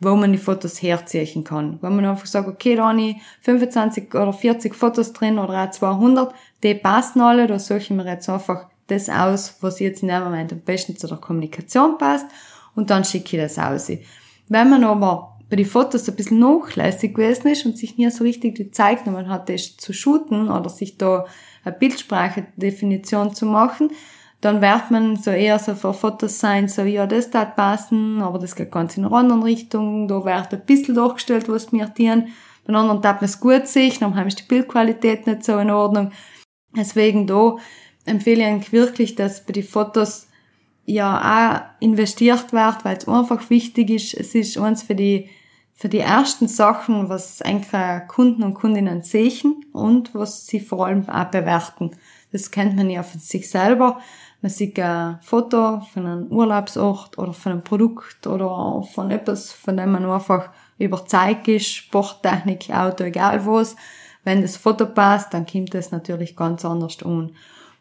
wo 0.02 0.16
man 0.16 0.32
die 0.34 0.38
Fotos 0.38 0.82
herziehen 0.82 1.44
kann. 1.44 1.80
Wenn 1.82 1.96
man 1.96 2.06
einfach 2.06 2.26
sagt, 2.26 2.48
okay, 2.48 2.76
da 2.76 2.90
habe 2.90 3.02
ich 3.02 3.16
25 3.42 4.14
oder 4.14 4.34
40 4.34 4.76
Fotos 4.76 5.14
drin 5.14 5.40
oder 5.40 5.64
auch 5.64 5.72
200, 5.72 6.34
die 6.66 6.74
passen 6.74 7.22
alle, 7.22 7.48
da 7.48 7.60
suche 7.60 7.78
ich 7.78 7.90
mir 7.92 8.06
jetzt 8.06 8.28
einfach 8.28 8.66
das 8.88 9.08
aus, 9.08 9.58
was 9.62 9.80
jetzt 9.80 10.02
in 10.02 10.10
dem 10.10 10.24
Moment 10.24 10.52
am 10.52 10.60
besten 10.60 10.98
zu 10.98 11.08
der 11.08 11.18
Kommunikation 11.18 11.98
passt 11.98 12.26
und 12.76 12.90
dann 12.90 13.06
schicke 13.06 13.38
ich 13.38 13.44
das 13.44 13.60
aus. 13.60 13.90
Wenn 14.50 14.70
man 14.70 14.84
aber 14.84 15.38
bei 15.50 15.58
den 15.58 15.66
Fotos 15.66 16.10
ein 16.10 16.16
bisschen 16.16 16.40
nachlässig 16.40 17.14
gewesen 17.14 17.48
ist 17.48 17.66
und 17.66 17.78
sich 17.78 17.98
nie 17.98 18.10
so 18.10 18.24
richtig 18.24 18.56
die 18.56 18.72
Zeit 18.72 19.04
genommen 19.04 19.30
hat, 19.30 19.48
das 19.48 19.78
zu 19.78 19.94
shooten 19.94 20.50
oder 20.50 20.70
sich 20.70 20.98
da 20.98 21.26
eine 21.64 21.76
Bildsprache-Definition 21.76 23.36
zu 23.36 23.46
machen, 23.46 23.92
dann 24.42 24.62
wird 24.62 24.92
man 24.92 25.16
so 25.16 25.32
eher 25.32 25.58
so 25.60 25.76
für 25.76 25.94
Fotos 25.94 26.40
sein, 26.40 26.68
so, 26.68 26.82
ja, 26.82 27.08
das 27.08 27.32
darf 27.32 27.56
passen, 27.56 28.22
aber 28.22 28.38
das 28.38 28.56
geht 28.56 28.72
ganz 28.72 28.98
in 28.98 29.06
einer 29.06 29.16
anderen 29.16 29.44
Richtung, 29.44 30.08
da 30.08 30.26
wird 30.26 30.54
ein 30.54 30.66
bisschen 30.66 30.96
durchgestellt, 30.96 31.48
was 31.48 31.72
mir 31.72 31.88
dienen. 31.88 32.34
Bei 32.66 32.74
anderen 32.74 33.02
darf 33.02 33.22
man 33.22 33.26
es 33.26 33.40
gut 33.40 33.68
sehen, 33.68 33.94
dann 34.00 34.28
ist 34.28 34.40
die 34.40 34.44
Bildqualität 34.44 35.28
nicht 35.28 35.44
so 35.44 35.58
in 35.60 35.70
Ordnung. 35.70 36.12
Deswegen 36.76 37.28
da 37.28 37.58
empfehle 38.06 38.58
ich 38.58 38.72
wirklich, 38.72 39.16
dass 39.16 39.46
bei 39.46 39.54
den 39.54 39.64
Fotos 39.64 40.28
ja 40.86 41.68
auch 41.80 41.84
investiert 41.84 42.54
wird, 42.54 42.86
weil 42.86 42.98
es 42.98 43.08
einfach 43.08 43.50
wichtig 43.50 43.90
ist. 43.90 44.14
Es 44.14 44.36
ist 44.36 44.58
uns 44.58 44.84
für 44.84 44.96
die 44.96 45.30
für 45.78 45.90
die 45.90 46.00
ersten 46.00 46.48
Sachen, 46.48 47.10
was 47.10 47.42
eigentlich 47.42 48.08
Kunden 48.08 48.44
und 48.44 48.54
Kundinnen 48.54 49.04
sehen 49.04 49.66
und 49.74 50.16
was 50.16 50.48
sie 50.48 50.62
vor 50.62 50.86
allem 50.86 51.08
auch 51.10 51.26
bewerten. 51.26 51.92
Das 52.32 52.50
kennt 52.50 52.78
man 52.78 52.90
ja 52.90 53.04
von 53.04 53.20
sich 53.20 53.50
selber. 53.50 54.00
Man 54.42 54.52
sieht 54.52 54.80
ein 54.80 55.20
Foto 55.22 55.82
von 55.82 56.06
einem 56.06 56.28
Urlaubsort 56.32 57.18
oder 57.18 57.34
von 57.34 57.52
einem 57.52 57.64
Produkt 57.64 58.26
oder 58.26 58.84
von 58.94 59.12
etwas, 59.12 59.52
von 59.52 59.76
dem 59.76 59.92
man 59.92 60.06
einfach 60.06 60.50
überzeugt 60.78 61.48
ist, 61.50 61.74
Sporttechnik, 61.74 62.70
Auto, 62.70 63.04
egal 63.04 63.46
was. 63.46 63.76
Wenn 64.26 64.42
das 64.42 64.58
Foto 64.58 64.86
passt, 64.88 65.34
dann 65.34 65.46
kommt 65.46 65.74
das 65.74 65.92
natürlich 65.92 66.36
ganz 66.36 66.66
anders 66.66 67.02
an. 67.04 67.32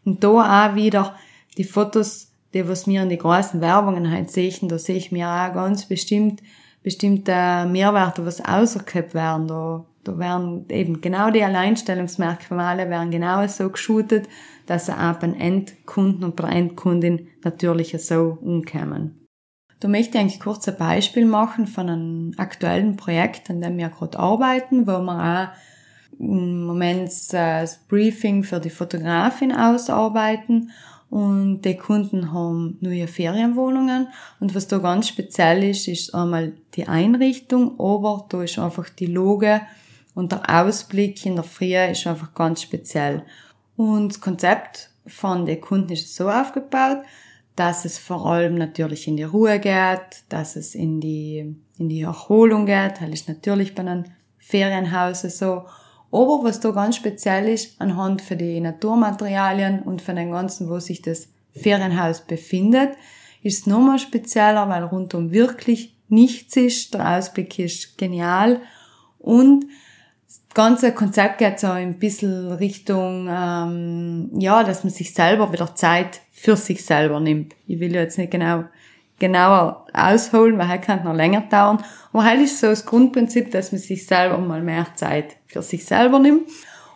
Und 0.05 0.23
da 0.23 0.29
auch 0.69 0.75
wieder 0.77 1.17
die 1.57 1.65
Fotos, 1.65 2.31
die 2.53 2.69
was 2.69 2.87
mir 2.87 3.03
in 3.03 3.09
die 3.09 3.19
großen 3.19 3.61
Werbungen 3.61 4.11
halt 4.11 4.31
sehen, 4.31 4.69
da 4.69 4.79
sehe 4.79 4.97
ich 4.97 5.11
mir 5.11 5.29
auch 5.29 5.53
ganz 5.53 5.87
bestimmt 5.87 6.41
bestimmte 6.85 7.67
Mehrwerte, 7.67 8.25
was 8.27 8.45
ausgehabt 8.45 9.15
werden. 9.15 9.49
Da, 9.49 9.85
da 10.05 10.19
werden 10.19 10.67
eben 10.69 11.01
genau 11.01 11.31
die 11.31 11.43
Alleinstellungsmerkmale 11.43 12.91
werden 12.91 13.11
genau 13.11 13.45
so 13.49 13.71
geshootet, 13.71 14.29
dass 14.67 14.87
sie 14.87 14.93
auch 14.93 15.15
beim 15.15 15.35
Endkunden 15.35 16.25
und 16.25 16.37
bei 16.37 16.49
der 16.49 16.57
Endkundin 16.57 17.29
natürlich 17.43 17.97
so 18.05 18.39
umkommen. 18.41 19.27
Da 19.81 19.89
möchte 19.89 20.17
ich 20.17 20.21
eigentlich 20.21 20.41
kurz 20.41 20.69
ein 20.69 20.77
Beispiel 20.77 21.25
machen 21.25 21.67
von 21.67 21.89
einem 21.89 22.35
aktuellen 22.37 22.97
Projekt, 22.97 23.51
an 23.51 23.61
dem 23.61 23.79
wir 23.79 23.89
gerade 23.89 24.19
arbeiten, 24.19 24.87
wo 24.87 24.99
wir 24.99 25.53
auch 25.53 25.74
Moment 26.19 27.11
das 27.33 27.79
Briefing 27.89 28.45
für 28.45 28.61
die 28.61 28.71
Fotografin 28.71 29.53
ausarbeiten 29.53 30.71
und 31.11 31.63
die 31.63 31.77
Kunden 31.77 32.33
haben 32.33 32.77
neue 32.81 33.07
Ferienwohnungen. 33.07 34.09
Und 34.41 34.55
was 34.55 34.67
da 34.67 34.79
ganz 34.79 35.09
speziell 35.09 35.63
ist, 35.63 35.87
ist 35.87 36.15
einmal 36.15 36.55
die 36.75 36.89
Einrichtung, 36.89 37.79
aber 37.79 38.27
da 38.29 38.43
ist 38.43 38.59
einfach 38.59 38.89
die 38.89 39.07
Loge 39.07 39.61
und 40.15 40.33
der 40.33 40.43
Ausblick 40.49 41.25
in 41.25 41.37
der 41.37 41.45
Früh 41.45 41.77
ist 41.77 42.07
einfach 42.07 42.35
ganz 42.35 42.63
speziell. 42.63 43.23
Und 43.77 44.09
das 44.09 44.21
Konzept 44.21 44.91
von 45.07 45.47
den 45.47 45.61
Kunden 45.61 45.93
ist 45.93 46.15
so 46.15 46.29
aufgebaut, 46.29 46.99
dass 47.57 47.85
es 47.85 47.99
vor 47.99 48.27
allem 48.27 48.57
natürlich 48.57 49.07
in 49.07 49.17
die 49.17 49.23
Ruhe 49.23 49.61
geht, 49.61 50.25
dass 50.29 50.57
es 50.57 50.75
in 50.75 51.01
die, 51.01 51.55
in 51.79 51.89
die 51.89 52.01
Erholung 52.01 52.67
geht. 52.67 53.01
Das 53.01 53.11
ist 53.11 53.29
natürlich 53.29 53.75
bei 53.75 53.83
einem 53.83 54.05
Ferienhaus 54.39 55.23
so. 55.23 55.65
Aber 56.15 56.45
was 56.45 56.61
da 56.61 56.71
ganz 56.71 56.95
speziell 56.95 57.49
ist, 57.49 57.81
anhand 57.81 58.23
für 58.23 58.37
die 58.37 58.61
Naturmaterialien 58.61 59.83
und 59.83 60.01
für 60.01 60.15
den 60.15 60.31
ganzen, 60.31 60.71
wo 60.71 60.79
sich 60.79 61.03
das 61.03 61.27
Ferienhaus 61.53 62.21
befindet, 62.21 62.91
ist 63.43 63.67
nochmal 63.67 63.99
spezieller, 63.99 64.69
weil 64.69 64.85
rundum 64.85 65.33
wirklich 65.33 65.97
nichts 66.09 66.57
ist. 66.57 66.95
Der 66.95 67.19
Ausblick 67.19 67.59
ist 67.59 67.99
genial 67.99 68.61
und 69.19 69.67
das 70.25 70.41
ganze 70.55 70.93
Konzept 70.93 71.39
geht 71.39 71.59
so 71.59 71.67
ein 71.67 71.99
bisschen 71.99 72.53
Richtung, 72.53 73.27
ähm, 73.29 74.31
ja, 74.39 74.63
dass 74.63 74.85
man 74.85 74.93
sich 74.93 75.15
selber 75.15 75.53
wieder 75.53 75.75
Zeit 75.75 76.21
für 76.31 76.55
sich 76.55 76.85
selber 76.85 77.19
nimmt. 77.19 77.57
Ich 77.67 77.81
will 77.81 77.93
jetzt 77.93 78.19
nicht 78.19 78.31
genau 78.31 78.67
genauer 79.19 79.87
ausholen, 79.93 80.59
weil 80.59 80.71
er 80.71 80.79
kann 80.79 81.05
noch 81.05 81.15
länger 81.15 81.43
dauern. 81.43 81.83
Aber 82.13 82.25
halt 82.25 82.41
ist 82.41 82.61
so 82.61 82.69
das 82.69 82.85
Grundprinzip, 82.87 83.51
dass 83.51 83.73
man 83.73 83.81
sich 83.81 84.07
selber 84.07 84.39
mal 84.39 84.63
mehr 84.63 84.87
Zeit 84.95 85.37
für 85.47 85.63
sich 85.63 85.85
selber 85.85 86.19
nimmt. 86.19 86.49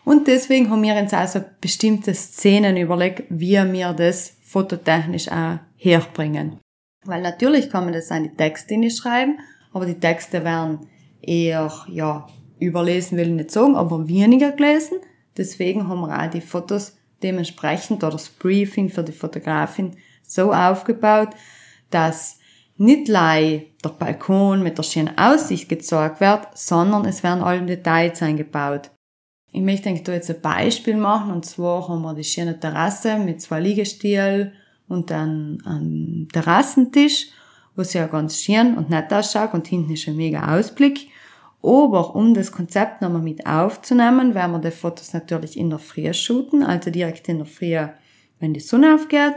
Und 0.05 0.27
deswegen 0.27 0.71
haben 0.71 0.83
wir 0.83 0.95
uns 0.95 1.13
also 1.13 1.41
bestimmte 1.61 2.15
Szenen 2.15 2.77
überlegt, 2.77 3.25
wie 3.29 3.57
wir 3.73 3.93
das 3.93 4.37
fototechnisch 4.43 5.29
auch 5.31 5.59
herbringen. 5.77 6.59
Weil 7.05 7.23
natürlich 7.23 7.71
kann 7.71 7.85
man 7.85 7.93
das 7.93 8.11
an 8.11 8.25
die 8.25 8.35
Texte 8.35 8.91
schreiben, 8.91 9.39
aber 9.73 9.87
die 9.87 10.01
Texte 10.01 10.45
werden 10.45 10.87
eher, 11.21 11.71
ja, 11.89 12.27
überlesen 12.59 13.19
will 13.19 13.29
ich 13.29 13.35
nicht 13.35 13.51
sagen, 13.51 13.77
aber 13.77 14.09
weniger 14.09 14.53
gelesen. 14.53 14.99
Deswegen 15.37 15.89
haben 15.89 16.01
wir 16.01 16.19
auch 16.19 16.31
die 16.31 16.41
Fotos 16.41 16.97
dementsprechend 17.23 18.03
oder 18.03 18.13
das 18.13 18.29
Briefing 18.29 18.89
für 18.89 19.03
die 19.03 19.13
Fotografin 19.13 19.97
so 20.23 20.53
aufgebaut, 20.53 21.31
dass 21.91 22.39
nicht 22.77 23.09
lei 23.09 23.67
der 23.85 23.91
Balkon 23.91 24.63
mit 24.63 24.79
der 24.79 24.85
schönen 24.85 25.19
Aussicht 25.19 25.69
gezeigt 25.69 26.21
wird, 26.21 26.47
sondern 26.55 27.05
es 27.05 27.23
werden 27.23 27.43
alle 27.43 27.67
Details 27.67 28.23
eingebaut. 28.23 28.91
Ich 29.51 29.63
möchte 29.63 29.89
eigentlich 29.89 30.05
da 30.05 30.13
jetzt 30.13 30.31
ein 30.31 30.41
Beispiel 30.41 30.97
machen, 30.97 31.33
und 31.33 31.45
zwar 31.45 31.89
haben 31.89 32.03
wir 32.03 32.15
die 32.15 32.25
schöne 32.25 32.59
Terrasse 32.59 33.19
mit 33.19 33.41
zwei 33.41 33.61
Liegestühlen 33.61 34.53
und 34.87 35.11
dann 35.11 35.63
einen 35.65 36.29
Terrassentisch, 36.33 37.29
wo 37.75 37.83
es 37.83 37.93
ja 37.95 38.07
ganz 38.07 38.41
schön 38.41 38.77
und 38.77 38.91
nett 38.91 39.13
ausschaut 39.13 39.55
und 39.55 39.67
hinten 39.67 39.93
ist 39.93 40.07
ein 40.07 40.17
mega 40.17 40.57
Ausblick. 40.57 41.09
Aber 41.63 42.15
um 42.15 42.35
das 42.35 42.53
Konzept 42.53 43.03
nochmal 43.03 43.23
mit 43.23 43.47
aufzunehmen, 43.47 44.35
werden 44.35 44.53
wir 44.53 44.59
die 44.61 44.71
Fotos 44.71 45.13
natürlich 45.13 45.57
in 45.57 45.71
der 45.71 45.81
Früh 45.81 46.13
shooten, 46.15 46.63
also 46.63 46.91
direkt 46.91 47.29
in 47.29 47.39
der 47.39 47.47
Früh, 47.47 47.77
wenn 48.39 48.55
die 48.55 48.61
Sonne 48.61 48.95
aufgeht. 48.95 49.35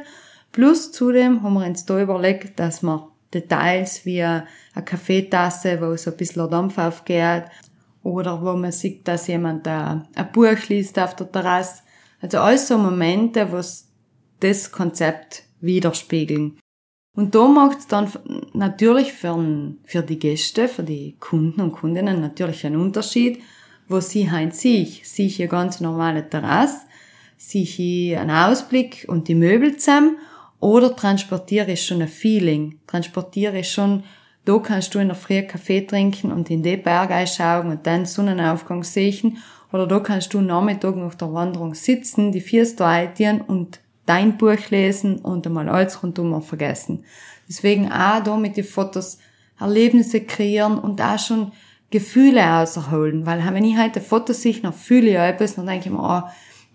Plus 0.51 0.91
zudem 0.91 1.43
haben 1.43 1.53
wir 1.53 1.65
uns 1.65 1.85
da 1.85 2.01
überlegt, 2.01 2.59
dass 2.59 2.83
wir 2.83 3.07
Details 3.33 4.05
wie 4.05 4.21
eine 4.21 4.45
Kaffeetasse, 4.83 5.79
wo 5.81 5.95
so 5.95 6.11
ein 6.11 6.17
bisschen 6.17 6.49
Dampf 6.49 6.77
aufgeht, 6.77 7.45
oder 8.03 8.41
wo 8.41 8.53
man 8.53 8.71
sieht, 8.71 9.07
dass 9.07 9.27
jemand 9.27 9.67
ein, 9.67 10.07
Buch 10.33 10.57
liest 10.69 10.97
auf 10.97 11.15
der 11.15 11.31
Terrasse. 11.31 11.83
Also 12.19 12.39
alles 12.39 12.67
so 12.67 12.77
Momente, 12.77 13.51
wo 13.51 13.61
das 14.39 14.71
Konzept 14.71 15.43
widerspiegeln. 15.59 16.57
Und 17.15 17.35
da 17.35 17.47
macht 17.47 17.79
es 17.79 17.87
dann 17.87 18.09
natürlich 18.53 19.13
für, 19.13 19.75
für 19.83 20.01
die 20.01 20.17
Gäste, 20.17 20.67
für 20.67 20.83
die 20.83 21.17
Kunden 21.19 21.61
und 21.61 21.73
Kundinnen 21.73 22.21
natürlich 22.21 22.65
einen 22.65 22.81
Unterschied, 22.81 23.41
wo 23.87 23.99
sie 23.99 24.31
hein 24.31 24.51
sich, 24.51 25.07
sich 25.07 25.39
eine 25.39 25.49
ganz 25.49 25.81
normale 25.81 26.27
Terrasse, 26.27 26.85
sich 27.37 27.79
einen 28.17 28.31
Ausblick 28.31 29.05
und 29.09 29.27
die 29.27 29.35
Möbel 29.35 29.77
zusammen 29.77 30.17
oder 30.61 30.95
transportiere 30.95 31.71
ich 31.71 31.85
schon 31.85 32.01
ein 32.01 32.07
Feeling. 32.07 32.79
Transportiere 32.87 33.59
ich 33.59 33.71
schon, 33.71 34.03
da 34.45 34.57
kannst 34.59 34.95
du 34.95 34.99
in 34.99 35.09
der 35.09 35.15
Früh 35.15 35.41
Kaffee 35.41 35.81
trinken 35.81 36.31
und 36.31 36.49
in 36.49 36.63
den 36.63 36.81
Berg 36.81 37.11
einschauen 37.11 37.69
und 37.69 37.85
dann 37.85 38.05
Sonnenaufgang 38.05 38.83
sehen. 38.83 39.39
Oder 39.73 39.87
da 39.87 39.99
kannst 39.99 40.33
du 40.33 40.41
Nachmittag 40.41 40.95
nach 40.95 41.15
der 41.15 41.33
Wanderung 41.33 41.73
sitzen, 41.73 42.31
die 42.31 42.41
Vierste 42.41 42.85
eintieren 42.85 43.41
und 43.41 43.79
dein 44.05 44.37
Buch 44.37 44.69
lesen 44.69 45.17
und 45.19 45.45
einmal 45.45 45.67
alles 45.67 46.01
rundum 46.03 46.41
vergessen. 46.41 47.05
Deswegen 47.49 47.91
auch 47.91 48.23
da 48.23 48.37
mit 48.37 48.55
den 48.55 48.63
Fotos 48.63 49.17
Erlebnisse 49.59 50.21
kreieren 50.21 50.79
und 50.79 51.01
auch 51.01 51.19
schon 51.19 51.51
Gefühle 51.89 52.59
auserholen. 52.59 53.25
Weil 53.25 53.43
wenn 53.53 53.65
ich 53.65 53.77
heute 53.77 54.01
Fotos 54.01 54.41
sehe, 54.41 54.59
dann 54.61 54.73
fühle 54.73 55.09
ich 55.09 55.17
etwas, 55.17 55.55
dann 55.55 55.67
denke 55.67 55.85
ich 55.85 55.91
mir, 55.91 56.01
oh, 56.01 56.29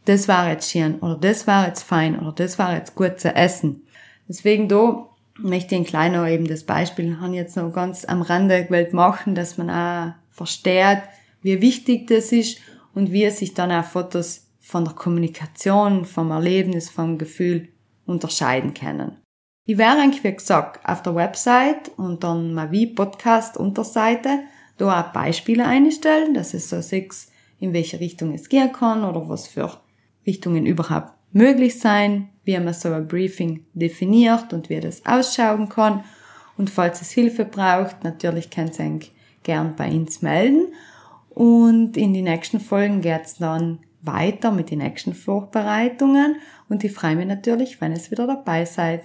das 0.06 0.28
war 0.28 0.50
jetzt 0.50 0.70
schön 0.70 0.98
oder 1.00 1.16
das 1.16 1.46
war 1.46 1.66
jetzt 1.66 1.82
fein 1.82 2.18
oder 2.18 2.32
das 2.32 2.58
war 2.58 2.74
jetzt 2.74 2.94
gut 2.94 3.20
zu 3.20 3.34
essen. 3.34 3.86
Deswegen 4.28 4.68
da 4.68 5.08
möchte 5.38 5.74
ich 5.74 5.82
ein 5.82 5.86
kleiner 5.86 6.26
eben 6.28 6.46
das 6.46 6.64
Beispiel 6.64 7.20
haben 7.20 7.34
jetzt 7.34 7.56
noch 7.56 7.72
ganz 7.72 8.04
am 8.04 8.22
Rande 8.22 8.64
gewählt 8.64 8.92
machen, 8.92 9.34
dass 9.34 9.58
man 9.58 9.70
auch 9.70 10.14
versteht, 10.30 11.02
wie 11.42 11.60
wichtig 11.60 12.06
das 12.06 12.32
ist 12.32 12.58
und 12.94 13.12
wie 13.12 13.28
sich 13.30 13.54
dann 13.54 13.72
auch 13.72 13.84
Fotos 13.84 14.46
von 14.60 14.84
der 14.84 14.94
Kommunikation, 14.94 16.04
vom 16.04 16.30
Erlebnis, 16.30 16.88
vom 16.88 17.18
Gefühl 17.18 17.68
unterscheiden 18.06 18.74
können. 18.74 19.18
Ich 19.64 19.78
wäre 19.78 19.98
eigentlich, 19.98 20.24
wie 20.24 20.32
gesagt, 20.32 20.88
auf 20.88 21.02
der 21.02 21.16
Website 21.16 21.90
und 21.96 22.22
dann 22.22 22.54
mal 22.54 22.70
wie 22.70 22.86
Podcast 22.86 23.56
Unterseite 23.56 24.40
da 24.78 25.00
auch 25.00 25.12
Beispiele 25.12 25.64
einstellen, 25.64 26.34
dass 26.34 26.54
es 26.54 26.70
so 26.70 26.80
sechs, 26.80 27.30
in 27.58 27.72
welche 27.72 27.98
Richtung 27.98 28.32
es 28.32 28.48
gehen 28.48 28.72
kann 28.72 29.04
oder 29.04 29.28
was 29.28 29.48
für 29.48 29.72
Richtungen 30.26 30.66
überhaupt 30.66 31.12
möglich 31.32 31.78
sein, 31.78 32.28
wie 32.44 32.58
man 32.58 32.74
so 32.74 32.92
ein 32.92 33.08
Briefing 33.08 33.64
definiert 33.74 34.52
und 34.52 34.70
wie 34.70 34.80
das 34.80 35.04
ausschauen 35.04 35.68
kann. 35.68 36.04
Und 36.56 36.70
falls 36.70 37.02
es 37.02 37.10
Hilfe 37.10 37.44
braucht, 37.44 38.04
natürlich 38.04 38.50
könnt 38.50 38.78
ihr 38.78 38.86
euch 38.86 39.12
gern 39.42 39.76
bei 39.76 39.88
uns 39.90 40.22
melden. 40.22 40.68
Und 41.30 41.96
in 41.96 42.14
die 42.14 42.22
nächsten 42.22 42.60
Folgen 42.60 43.02
geht's 43.02 43.36
dann 43.36 43.80
weiter 44.02 44.50
mit 44.50 44.70
den 44.70 44.78
nächsten 44.78 45.14
Vorbereitungen 45.14 46.36
und 46.68 46.84
ich 46.84 46.92
freue 46.92 47.16
mich 47.16 47.26
natürlich, 47.26 47.80
wenn 47.80 47.92
es 47.92 48.10
wieder 48.10 48.26
dabei 48.26 48.64
seid. 48.64 49.04